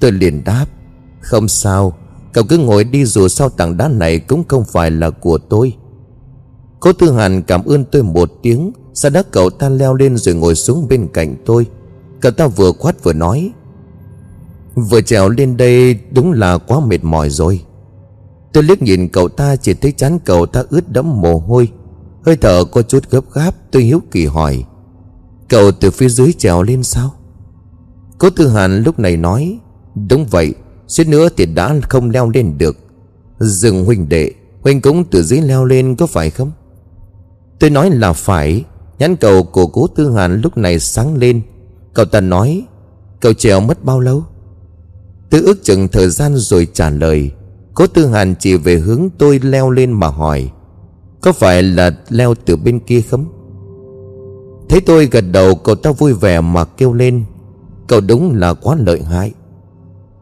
Tôi 0.00 0.12
liền 0.12 0.44
đáp, 0.44 0.66
Không 1.20 1.48
sao, 1.48 1.96
Cậu 2.32 2.44
cứ 2.44 2.58
ngồi 2.58 2.84
đi 2.84 3.04
dù 3.04 3.28
sao 3.28 3.48
tảng 3.48 3.76
đá 3.76 3.88
này 3.88 4.18
cũng 4.18 4.44
không 4.48 4.64
phải 4.64 4.90
là 4.90 5.10
của 5.10 5.38
tôi. 5.38 5.76
Cố 6.80 6.92
Tư 6.92 7.12
Hàn 7.12 7.42
cảm 7.42 7.64
ơn 7.64 7.84
tôi 7.84 8.02
một 8.02 8.30
tiếng, 8.42 8.72
Sau 8.94 9.10
đó 9.10 9.22
cậu 9.30 9.50
ta 9.50 9.68
leo 9.68 9.94
lên 9.94 10.16
rồi 10.16 10.34
ngồi 10.34 10.54
xuống 10.54 10.86
bên 10.88 11.08
cạnh 11.12 11.36
tôi. 11.46 11.66
Cậu 12.20 12.32
ta 12.32 12.46
vừa 12.46 12.72
khoát 12.72 13.04
vừa 13.04 13.12
nói, 13.12 13.52
Vừa 14.74 15.00
trèo 15.00 15.28
lên 15.28 15.56
đây 15.56 15.98
đúng 16.10 16.32
là 16.32 16.58
quá 16.58 16.80
mệt 16.80 17.04
mỏi 17.04 17.30
rồi. 17.30 17.60
Tôi 18.52 18.62
liếc 18.62 18.82
nhìn 18.82 19.08
cậu 19.08 19.28
ta 19.28 19.56
chỉ 19.56 19.74
thấy 19.74 19.92
chán 19.92 20.18
cậu 20.24 20.46
ta 20.46 20.64
ướt 20.70 20.92
đẫm 20.92 21.20
mồ 21.20 21.38
hôi. 21.38 21.68
Hơi 22.26 22.36
thở 22.36 22.64
có 22.64 22.82
chút 22.82 23.10
gấp 23.10 23.24
gáp 23.34 23.54
Tôi 23.70 23.82
hiếu 23.82 24.02
kỳ 24.10 24.26
hỏi, 24.26 24.64
Cậu 25.48 25.72
từ 25.72 25.90
phía 25.90 26.08
dưới 26.08 26.32
trèo 26.32 26.62
lên 26.62 26.82
sao? 26.82 27.14
Cố 28.18 28.30
Tư 28.30 28.48
Hàn 28.48 28.82
lúc 28.82 28.98
này 28.98 29.16
nói, 29.16 29.58
Đúng 30.08 30.26
vậy, 30.26 30.54
Suýt 30.88 31.08
nữa 31.08 31.28
thì 31.36 31.46
đã 31.46 31.74
không 31.88 32.10
leo 32.10 32.30
lên 32.30 32.58
được. 32.58 32.76
Dừng 33.38 33.84
huynh 33.84 34.08
đệ, 34.08 34.32
Huynh 34.62 34.80
cũng 34.80 35.04
từ 35.04 35.22
dưới 35.22 35.40
leo 35.40 35.64
lên 35.64 35.96
có 35.96 36.06
phải 36.06 36.30
không? 36.30 36.52
Tôi 37.60 37.70
nói 37.70 37.90
là 37.90 38.12
phải. 38.12 38.64
Nhãn 38.98 39.16
cầu 39.16 39.42
của 39.42 39.66
cố 39.66 39.86
tư 39.86 40.10
hàn 40.10 40.40
lúc 40.40 40.56
này 40.56 40.78
sáng 40.78 41.16
lên. 41.16 41.42
Cậu 41.94 42.04
ta 42.04 42.20
nói, 42.20 42.64
Cậu 43.20 43.32
trèo 43.32 43.60
mất 43.60 43.84
bao 43.84 44.00
lâu? 44.00 44.24
Tôi 45.30 45.40
ước 45.40 45.64
chừng 45.64 45.88
thời 45.88 46.10
gian 46.10 46.36
rồi 46.36 46.68
trả 46.72 46.90
lời. 46.90 47.30
Cố 47.74 47.86
tư 47.86 48.06
hàn 48.06 48.34
chỉ 48.38 48.56
về 48.56 48.76
hướng 48.76 49.08
tôi 49.18 49.38
leo 49.38 49.70
lên 49.70 49.92
mà 49.92 50.06
hỏi 50.06 50.50
có 51.22 51.32
phải 51.32 51.62
là 51.62 51.90
leo 52.08 52.34
từ 52.44 52.56
bên 52.56 52.80
kia 52.80 53.00
không? 53.00 53.26
Thấy 54.68 54.80
tôi 54.80 55.06
gật 55.06 55.24
đầu, 55.32 55.54
cậu 55.54 55.74
ta 55.74 55.92
vui 55.92 56.12
vẻ 56.12 56.40
mà 56.40 56.64
kêu 56.64 56.92
lên. 56.92 57.24
Cậu 57.86 58.00
đúng 58.00 58.34
là 58.34 58.54
quá 58.54 58.76
lợi 58.78 59.02
hại. 59.02 59.32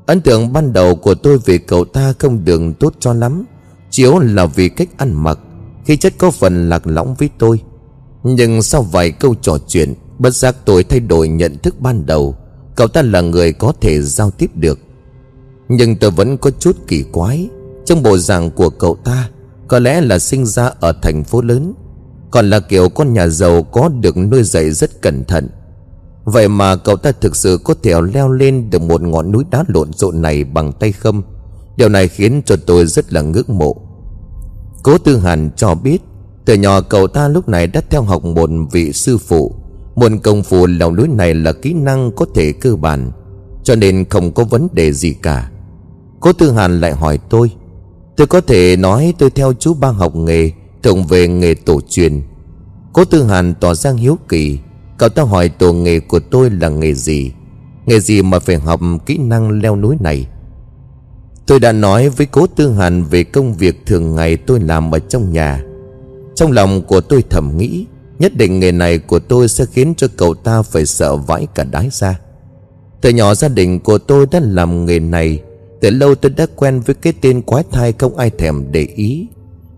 Ấn 0.06 0.20
tượng 0.20 0.52
ban 0.52 0.72
đầu 0.72 0.96
của 0.96 1.14
tôi 1.14 1.38
về 1.38 1.58
cậu 1.58 1.84
ta 1.84 2.14
không 2.18 2.44
đường 2.44 2.74
tốt 2.74 2.94
cho 3.00 3.12
lắm 3.12 3.44
Chiếu 3.90 4.18
là 4.18 4.46
vì 4.46 4.68
cách 4.68 4.88
ăn 4.96 5.12
mặc 5.12 5.38
Khi 5.84 5.96
chất 5.96 6.14
có 6.18 6.30
phần 6.30 6.68
lạc 6.68 6.86
lõng 6.86 7.14
với 7.14 7.30
tôi. 7.38 7.60
Nhưng 8.22 8.62
sau 8.62 8.82
vài 8.82 9.10
câu 9.10 9.34
trò 9.34 9.58
chuyện, 9.68 9.94
Bất 10.18 10.34
giác 10.34 10.56
tôi 10.64 10.84
thay 10.84 11.00
đổi 11.00 11.28
nhận 11.28 11.58
thức 11.58 11.80
ban 11.80 12.06
đầu. 12.06 12.36
Cậu 12.74 12.88
ta 12.88 13.02
là 13.02 13.20
người 13.20 13.52
có 13.52 13.72
thể 13.80 14.02
giao 14.02 14.30
tiếp 14.30 14.50
được. 14.54 14.78
Nhưng 15.68 15.96
tôi 15.96 16.10
vẫn 16.10 16.38
có 16.38 16.50
chút 16.50 16.76
kỳ 16.86 17.02
quái 17.12 17.48
Trong 17.84 18.02
bộ 18.02 18.18
dạng 18.18 18.50
của 18.50 18.70
cậu 18.70 18.96
ta. 19.04 19.28
Có 19.70 19.78
lẽ 19.78 20.00
là 20.00 20.18
sinh 20.18 20.46
ra 20.46 20.70
ở 20.80 20.92
thành 21.02 21.24
phố 21.24 21.42
lớn, 21.42 21.74
Còn 22.30 22.50
là 22.50 22.60
kiểu 22.60 22.88
con 22.88 23.12
nhà 23.12 23.26
giàu 23.26 23.62
có 23.62 23.88
được 23.88 24.16
nuôi 24.16 24.42
dạy 24.42 24.70
rất 24.70 25.02
cẩn 25.02 25.24
thận. 25.24 25.48
Vậy 26.24 26.48
mà 26.48 26.76
cậu 26.76 26.96
ta 26.96 27.12
thực 27.12 27.36
sự 27.36 27.58
có 27.64 27.74
thể 27.82 27.94
leo 28.12 28.32
lên 28.32 28.70
được 28.70 28.82
một 28.82 29.02
ngọn 29.02 29.32
núi 29.32 29.44
đá 29.50 29.64
lộn 29.68 29.92
xộn 29.92 30.22
này 30.22 30.44
bằng 30.44 30.72
tay 30.72 30.92
không? 30.92 31.22
Điều 31.76 31.88
này 31.88 32.08
khiến 32.08 32.42
cho 32.46 32.56
tôi 32.66 32.86
rất 32.86 33.12
là 33.12 33.20
ngưỡng 33.20 33.58
mộ. 33.58 33.76
Cố 34.82 34.98
Tư 34.98 35.16
Hàn 35.16 35.50
cho 35.56 35.74
biết, 35.74 36.02
Từ 36.44 36.54
nhỏ 36.54 36.80
cậu 36.80 37.06
ta 37.06 37.28
lúc 37.28 37.48
này 37.48 37.66
đã 37.66 37.80
theo 37.90 38.02
học 38.02 38.24
một 38.24 38.50
vị 38.72 38.92
sư 38.92 39.18
phụ. 39.18 39.54
Môn 39.94 40.18
công 40.18 40.42
phu 40.42 40.66
leo 40.66 40.92
núi 40.92 41.08
này 41.08 41.34
là 41.34 41.52
kỹ 41.52 41.72
năng 41.72 42.12
có 42.12 42.26
thể 42.34 42.52
cơ 42.52 42.76
bản, 42.76 43.10
Cho 43.64 43.74
nên 43.74 44.04
không 44.08 44.32
có 44.32 44.44
vấn 44.44 44.68
đề 44.72 44.92
gì 44.92 45.14
cả. 45.22 45.50
Cố 46.20 46.32
Tư 46.32 46.50
Hàn 46.50 46.80
lại 46.80 46.92
hỏi 46.92 47.18
tôi 47.30 47.50
Tôi 48.20 48.26
có 48.26 48.40
thể 48.40 48.76
nói 48.76 49.14
tôi 49.18 49.30
theo 49.30 49.52
chú 49.52 49.74
ba 49.74 49.88
học 49.88 50.16
nghề 50.16 50.50
Thường 50.82 51.04
về 51.04 51.28
nghề 51.28 51.54
tổ 51.54 51.80
truyền. 51.88 52.22
Cố 52.92 53.04
Tư 53.04 53.24
Hàn 53.24 53.54
tỏ 53.54 53.74
ra 53.74 53.92
hiếu 53.92 54.18
kỳ. 54.28 54.58
Cậu 54.98 55.08
ta 55.08 55.22
hỏi 55.22 55.48
tổ 55.48 55.72
nghề 55.72 56.00
của 56.00 56.20
tôi 56.20 56.50
là 56.50 56.68
nghề 56.68 56.94
gì? 56.94 57.32
Nghề 57.86 58.00
gì 58.00 58.22
mà 58.22 58.38
phải 58.38 58.56
học 58.56 58.80
kỹ 59.06 59.18
năng 59.18 59.50
leo 59.50 59.76
núi 59.76 59.96
này? 60.00 60.26
Tôi 61.46 61.60
đã 61.60 61.72
nói 61.72 62.08
với 62.08 62.26
cố 62.26 62.46
tư 62.46 62.72
hàn 62.72 63.04
về 63.04 63.24
công 63.24 63.54
việc 63.54 63.86
thường 63.86 64.14
ngày 64.14 64.36
tôi 64.36 64.60
làm 64.60 64.94
ở 64.94 64.98
trong 64.98 65.32
nhà. 65.32 65.64
Trong 66.34 66.52
lòng 66.52 66.82
của 66.82 67.00
tôi 67.00 67.24
thầm 67.30 67.56
nghĩ, 67.56 67.86
Nhất 68.18 68.36
định 68.36 68.60
nghề 68.60 68.72
này 68.72 68.98
của 68.98 69.18
tôi 69.18 69.48
sẽ 69.48 69.64
khiến 69.72 69.94
cho 69.96 70.06
cậu 70.16 70.34
ta 70.34 70.62
phải 70.62 70.86
sợ 70.86 71.16
vãi 71.16 71.46
cả 71.54 71.64
đái 71.64 71.88
ra. 71.92 72.20
Từ 73.00 73.10
nhỏ 73.10 73.34
gia 73.34 73.48
đình 73.48 73.80
của 73.80 73.98
tôi 73.98 74.26
đã 74.30 74.40
làm 74.42 74.86
nghề 74.86 74.98
này 74.98 75.40
từ 75.80 75.90
lâu 75.90 76.14
tôi 76.14 76.32
đã 76.36 76.46
quen 76.56 76.80
với 76.80 76.94
cái 76.94 77.12
tên 77.20 77.42
quái 77.42 77.64
thai 77.70 77.92
không 77.92 78.16
ai 78.16 78.30
thèm 78.30 78.72
để 78.72 78.88
ý. 78.94 79.28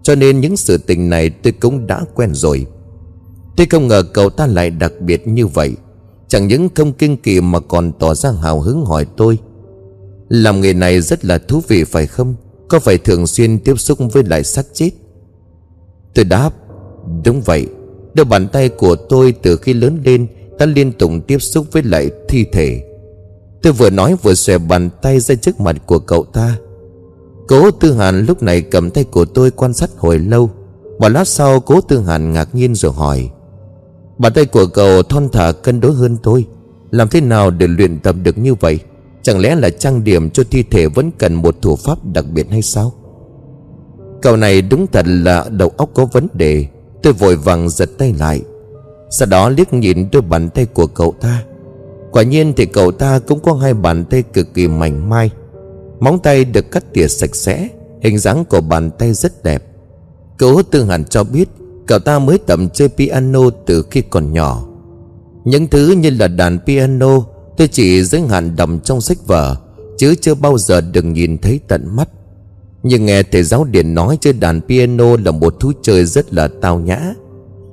Cho 0.02 0.14
nên 0.14 0.40
những 0.40 0.56
sự 0.56 0.78
tình 0.78 1.10
này 1.10 1.30
tôi 1.30 1.52
cũng 1.52 1.86
đã 1.86 2.04
quen 2.14 2.34
rồi. 2.34 2.66
Tôi 3.56 3.66
không 3.70 3.88
ngờ 3.88 4.02
cậu 4.14 4.30
ta 4.30 4.46
lại 4.46 4.70
đặc 4.70 4.92
biệt 5.00 5.28
như 5.28 5.46
vậy. 5.46 5.72
Chẳng 6.28 6.48
những 6.48 6.68
không 6.74 6.92
kinh 6.92 7.16
kỳ 7.16 7.40
mà 7.40 7.60
còn 7.60 7.92
tỏ 7.98 8.14
ra 8.14 8.30
hào 8.30 8.60
hứng 8.60 8.84
hỏi 8.84 9.06
tôi. 9.16 9.38
Làm 10.28 10.60
nghề 10.60 10.72
này 10.72 11.00
rất 11.00 11.24
là 11.24 11.38
thú 11.38 11.60
vị 11.68 11.84
phải 11.84 12.06
không? 12.06 12.34
Có 12.68 12.80
phải 12.80 12.98
thường 12.98 13.26
xuyên 13.26 13.58
tiếp 13.58 13.80
xúc 13.80 13.98
với 14.12 14.22
lại 14.24 14.44
xác 14.44 14.66
chết? 14.74 14.90
Tôi 16.14 16.24
đáp, 16.24 16.50
Đúng 17.24 17.40
vậy. 17.40 17.66
Đôi 18.14 18.24
bàn 18.24 18.48
tay 18.48 18.68
của 18.68 18.96
tôi 18.96 19.34
từ 19.42 19.56
khi 19.56 19.72
lớn 19.72 19.98
lên 20.04 20.26
Đã 20.58 20.66
liên 20.66 20.92
tục 20.92 21.10
tiếp 21.26 21.38
xúc 21.38 21.66
với 21.72 21.82
lại 21.82 22.10
thi 22.28 22.44
thể. 22.52 22.82
Tôi 23.62 23.72
vừa 23.72 23.90
nói 23.90 24.16
vừa 24.22 24.34
xòe 24.34 24.58
bàn 24.58 24.90
tay 25.02 25.20
ra 25.20 25.34
trước 25.34 25.60
mặt 25.60 25.76
của 25.86 25.98
cậu 25.98 26.24
ta. 26.24 26.56
Cố 27.48 27.70
Tư 27.70 27.92
Hàn 27.92 28.26
lúc 28.26 28.42
này 28.42 28.60
cầm 28.62 28.90
tay 28.90 29.04
của 29.04 29.24
tôi 29.24 29.50
quan 29.50 29.72
sát 29.72 29.90
hồi 29.98 30.18
lâu. 30.18 30.50
Một 30.98 31.08
lát 31.08 31.28
sau, 31.28 31.60
cố 31.60 31.80
Tư 31.80 32.00
Hàn 32.00 32.32
ngạc 32.32 32.54
nhiên 32.54 32.74
rồi 32.74 32.92
hỏi, 32.92 33.30
Bàn 34.18 34.32
tay 34.32 34.44
của 34.44 34.66
cậu 34.66 35.02
thon 35.02 35.28
thả 35.32 35.52
cân 35.52 35.80
đối 35.80 35.92
hơn 35.92 36.16
tôi. 36.22 36.46
Làm 36.90 37.08
thế 37.08 37.20
nào 37.20 37.50
để 37.50 37.66
luyện 37.66 37.98
tập 37.98 38.16
được 38.22 38.38
như 38.38 38.54
vậy? 38.54 38.78
Chẳng 39.22 39.40
lẽ 39.40 39.54
là 39.54 39.70
trang 39.70 40.04
điểm 40.04 40.30
cho 40.30 40.42
thi 40.50 40.62
thể 40.62 40.86
Vẫn 40.86 41.10
cần 41.18 41.34
một 41.34 41.62
thủ 41.62 41.76
pháp 41.76 41.98
đặc 42.04 42.24
biệt 42.32 42.50
hay 42.50 42.62
sao? 42.62 42.92
Cậu 44.22 44.36
này 44.36 44.62
đúng 44.62 44.86
thật 44.86 45.06
là 45.08 45.46
đầu 45.50 45.72
óc 45.76 45.90
có 45.94 46.04
vấn 46.04 46.28
đề. 46.34 46.66
Tôi 47.02 47.12
vội 47.12 47.36
vàng 47.36 47.68
giật 47.68 47.90
tay 47.98 48.14
lại. 48.18 48.42
Sau 49.10 49.26
đó 49.26 49.48
liếc 49.48 49.72
nhìn 49.72 50.08
đôi 50.12 50.22
bàn 50.22 50.48
tay 50.50 50.66
của 50.66 50.86
cậu 50.86 51.14
ta. 51.20 51.42
Quả 52.12 52.22
nhiên 52.22 52.52
thì 52.56 52.66
cậu 52.66 52.92
ta 52.92 53.18
cũng 53.18 53.40
có 53.40 53.54
hai 53.54 53.74
bàn 53.74 54.04
tay 54.04 54.22
cực 54.22 54.54
kỳ 54.54 54.68
mảnh 54.68 55.10
mai. 55.10 55.30
Móng 56.00 56.18
tay 56.22 56.44
được 56.44 56.70
cắt 56.70 56.84
tỉa 56.92 57.08
sạch 57.08 57.34
sẽ, 57.36 57.68
Hình 58.02 58.18
dáng 58.18 58.44
của 58.44 58.60
bàn 58.60 58.90
tay 58.90 59.12
rất 59.12 59.42
đẹp. 59.44 59.64
Cậu 60.38 60.62
Tư 60.70 60.84
Hàn 60.84 61.04
cho 61.04 61.24
biết 61.24 61.48
Cậu 61.86 61.98
ta 61.98 62.18
mới 62.18 62.38
tập 62.38 62.60
chơi 62.74 62.88
piano 62.88 63.40
từ 63.66 63.84
khi 63.90 64.02
còn 64.02 64.32
nhỏ. 64.32 64.64
Những 65.44 65.68
thứ 65.68 65.90
như 65.90 66.10
là 66.10 66.28
đàn 66.28 66.58
piano, 66.66 67.24
Tôi 67.56 67.68
chỉ 67.68 68.02
giới 68.02 68.20
hạn 68.20 68.56
đọc 68.56 68.70
trong 68.84 69.00
sách 69.00 69.18
vở, 69.26 69.56
Chứ 69.98 70.14
chưa 70.20 70.34
bao 70.34 70.58
giờ 70.58 70.80
được 70.80 71.04
nhìn 71.04 71.38
thấy 71.38 71.60
tận 71.68 71.96
mắt. 71.96 72.08
Nhưng 72.82 73.06
nghe 73.06 73.22
thầy 73.22 73.42
giáo 73.42 73.64
điện 73.64 73.94
nói 73.94 74.18
chơi 74.20 74.32
đàn 74.32 74.60
piano 74.60 75.16
là 75.24 75.30
một 75.30 75.54
thú 75.60 75.72
chơi 75.82 76.04
rất 76.04 76.34
là 76.34 76.48
tao 76.60 76.78
nhã. 76.78 77.14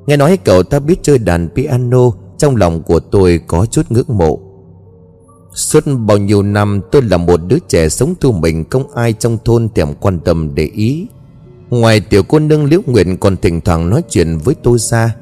Nghe 0.08 0.18
nói 0.18 0.38
cậu 0.38 0.64
ta 0.64 0.80
biết 0.80 0.96
chơi 1.04 1.18
đàn 1.18 1.50
piano 1.56 2.12
trong 2.40 2.56
lòng 2.56 2.84
của 2.84 3.00
tôi 3.00 3.42
có 3.48 3.66
chút 3.66 3.92
ngưỡng 3.92 4.18
mộ. 4.18 4.40
Suốt 5.54 5.84
bao 6.08 6.18
nhiêu 6.18 6.44
năm, 6.44 6.82
tôi 6.92 7.02
là 7.02 7.18
một 7.18 7.40
đứa 7.48 7.58
trẻ 7.68 7.90
sống 7.90 8.14
thu 8.20 8.32
mình, 8.32 8.66
Không 8.70 8.96
ai 8.96 9.14
trong 9.14 9.38
thôn 9.46 9.70
thèm 9.76 9.94
quan 9.94 10.20
tâm 10.20 10.56
để 10.56 10.66
ý. 10.66 11.08
Ngoài 11.70 12.00
tiểu 12.00 12.24
cô 12.24 12.40
nương 12.40 12.66
liễu 12.66 12.82
nguyện 12.86 13.18
còn 13.18 13.38
thỉnh 13.38 13.62
thoảng 13.62 13.90
nói 13.90 14.02
chuyện 14.10 14.38
với 14.38 14.56
tôi 14.64 14.80
ra. 14.80 15.16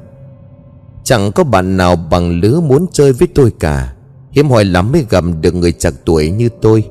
Chẳng 1.03 1.31
có 1.31 1.43
bạn 1.43 1.77
nào 1.77 1.95
bằng 1.95 2.39
lứa 2.41 2.59
muốn 2.59 2.85
chơi 2.91 3.13
với 3.13 3.27
tôi 3.35 3.51
cả. 3.59 3.93
Hiếm 4.31 4.49
hoi 4.49 4.65
lắm 4.65 4.91
mới 4.91 5.05
gặp 5.09 5.23
được 5.41 5.55
người 5.55 5.71
chạc 5.71 5.93
tuổi 6.05 6.31
như 6.31 6.49
tôi. 6.61 6.83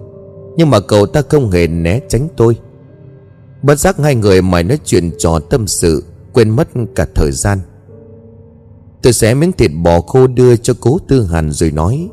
Nhưng 0.56 0.70
mà 0.70 0.80
cậu 0.80 1.06
ta 1.06 1.22
không 1.28 1.50
hề 1.50 1.66
né 1.66 2.00
tránh 2.08 2.28
tôi. 2.36 2.56
Bất 3.62 3.78
giác 3.78 3.98
hai 3.98 4.14
người 4.14 4.42
mày 4.42 4.62
nói 4.62 4.78
chuyện 4.84 5.10
trò 5.18 5.38
tâm 5.50 5.66
sự, 5.66 6.04
Quên 6.32 6.50
mất 6.50 6.68
cả 6.94 7.06
thời 7.14 7.32
gian. 7.32 7.58
Tôi 9.02 9.12
xé 9.12 9.34
miếng 9.34 9.52
thịt 9.52 9.70
bò 9.82 10.00
khô 10.00 10.26
đưa 10.26 10.56
cho 10.56 10.74
cố 10.80 10.98
tư 11.08 11.24
hàn 11.24 11.50
rồi 11.50 11.70
nói, 11.70 12.08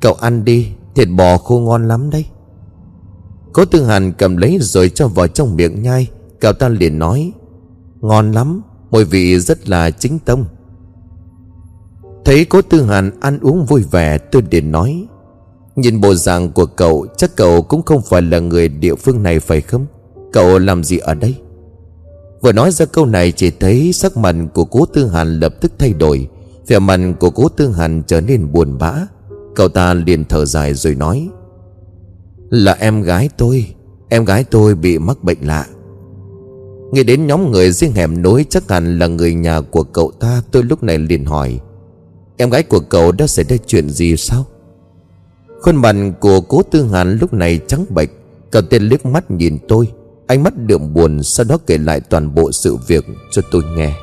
Cậu 0.00 0.14
ăn 0.14 0.44
đi, 0.44 0.68
Thịt 0.94 1.08
bò 1.16 1.36
khô 1.36 1.58
ngon 1.58 1.88
lắm 1.88 2.10
đấy. 2.10 2.26
Cố 3.52 3.64
tư 3.64 3.84
hàn 3.84 4.12
cầm 4.12 4.36
lấy 4.36 4.58
rồi 4.60 4.88
cho 4.88 5.08
vào 5.08 5.28
trong 5.28 5.56
miệng 5.56 5.82
nhai. 5.82 6.10
Cậu 6.40 6.52
ta 6.52 6.68
liền 6.68 6.98
nói, 6.98 7.32
Ngon 8.00 8.32
lắm, 8.32 8.62
Mùi 8.90 9.04
vị 9.04 9.38
rất 9.38 9.68
là 9.68 9.90
chính 9.90 10.18
tông. 10.18 10.44
Thấy 12.24 12.44
cố 12.44 12.62
tư 12.62 12.82
hàn 12.82 13.20
ăn 13.20 13.38
uống 13.42 13.66
vui 13.66 13.82
vẻ, 13.90 14.18
Tôi 14.18 14.42
liền 14.50 14.72
nói, 14.72 15.06
Nhìn 15.76 16.00
bộ 16.00 16.14
dạng 16.14 16.52
của 16.52 16.66
cậu, 16.66 17.06
Chắc 17.16 17.36
cậu 17.36 17.62
cũng 17.62 17.82
không 17.82 18.02
phải 18.02 18.22
là 18.22 18.38
người 18.38 18.68
địa 18.68 18.94
phương 18.94 19.22
này 19.22 19.40
phải 19.40 19.60
không? 19.60 19.86
Cậu 20.32 20.58
làm 20.58 20.84
gì 20.84 20.98
ở 20.98 21.14
đây? 21.14 21.34
Vừa 22.40 22.52
nói 22.52 22.70
ra 22.70 22.86
câu 22.86 23.06
này 23.06 23.32
Chỉ 23.32 23.50
thấy 23.50 23.92
sắc 23.92 24.16
mặt 24.16 24.36
của 24.54 24.64
cố 24.64 24.86
tư 24.86 25.06
hàn 25.06 25.40
lập 25.40 25.54
tức 25.60 25.72
thay 25.78 25.92
đổi. 25.92 26.28
Vẻ 26.66 26.78
mặt 26.78 27.00
của 27.20 27.30
cố 27.30 27.48
tư 27.48 27.72
hàn 27.72 28.02
trở 28.06 28.20
nên 28.20 28.52
buồn 28.52 28.78
bã. 28.78 28.94
Cậu 29.54 29.68
ta 29.68 29.94
liền 29.94 30.24
thở 30.24 30.44
dài 30.44 30.74
rồi 30.74 30.94
nói, 30.94 31.28
Là 32.50 32.72
em 32.72 33.02
gái 33.02 33.28
tôi, 33.38 33.74
Em 34.08 34.24
gái 34.24 34.44
tôi 34.44 34.74
bị 34.74 34.98
mắc 34.98 35.24
bệnh 35.24 35.38
lạ. 35.42 35.66
Nghe 36.92 37.02
đến 37.02 37.26
nhóm 37.26 37.50
người 37.50 37.72
riêng 37.72 37.92
hẻm 37.92 38.22
nối 38.22 38.44
chắc 38.50 38.70
hẳn 38.70 38.98
là 38.98 39.06
người 39.06 39.34
nhà 39.34 39.60
của 39.60 39.82
cậu 39.82 40.12
ta, 40.20 40.42
Tôi 40.50 40.62
lúc 40.62 40.82
này 40.82 40.98
liền 40.98 41.24
hỏi, 41.24 41.60
Em 42.36 42.50
gái 42.50 42.62
của 42.62 42.80
cậu 42.80 43.12
đã 43.12 43.26
xảy 43.26 43.44
ra 43.44 43.56
chuyện 43.66 43.90
gì 43.90 44.16
sao? 44.16 44.46
Khuôn 45.62 45.76
mặt 45.76 45.96
của 46.20 46.40
cố 46.40 46.62
tư 46.62 46.86
hàn 46.92 47.18
lúc 47.18 47.32
này 47.32 47.60
trắng 47.66 47.84
bệch, 47.90 48.10
Cậu 48.50 48.62
tên 48.62 48.82
liếc 48.82 49.06
mắt 49.06 49.30
nhìn 49.30 49.58
tôi. 49.68 49.88
Ánh 50.30 50.42
mắt 50.42 50.52
đượm 50.56 50.94
buồn 50.94 51.22
Sau 51.22 51.46
đó 51.48 51.58
kể 51.66 51.78
lại 51.78 52.00
toàn 52.00 52.34
bộ 52.34 52.52
sự 52.52 52.76
việc 52.86 53.04
cho 53.30 53.42
tôi 53.50 53.62
nghe. 53.76 53.94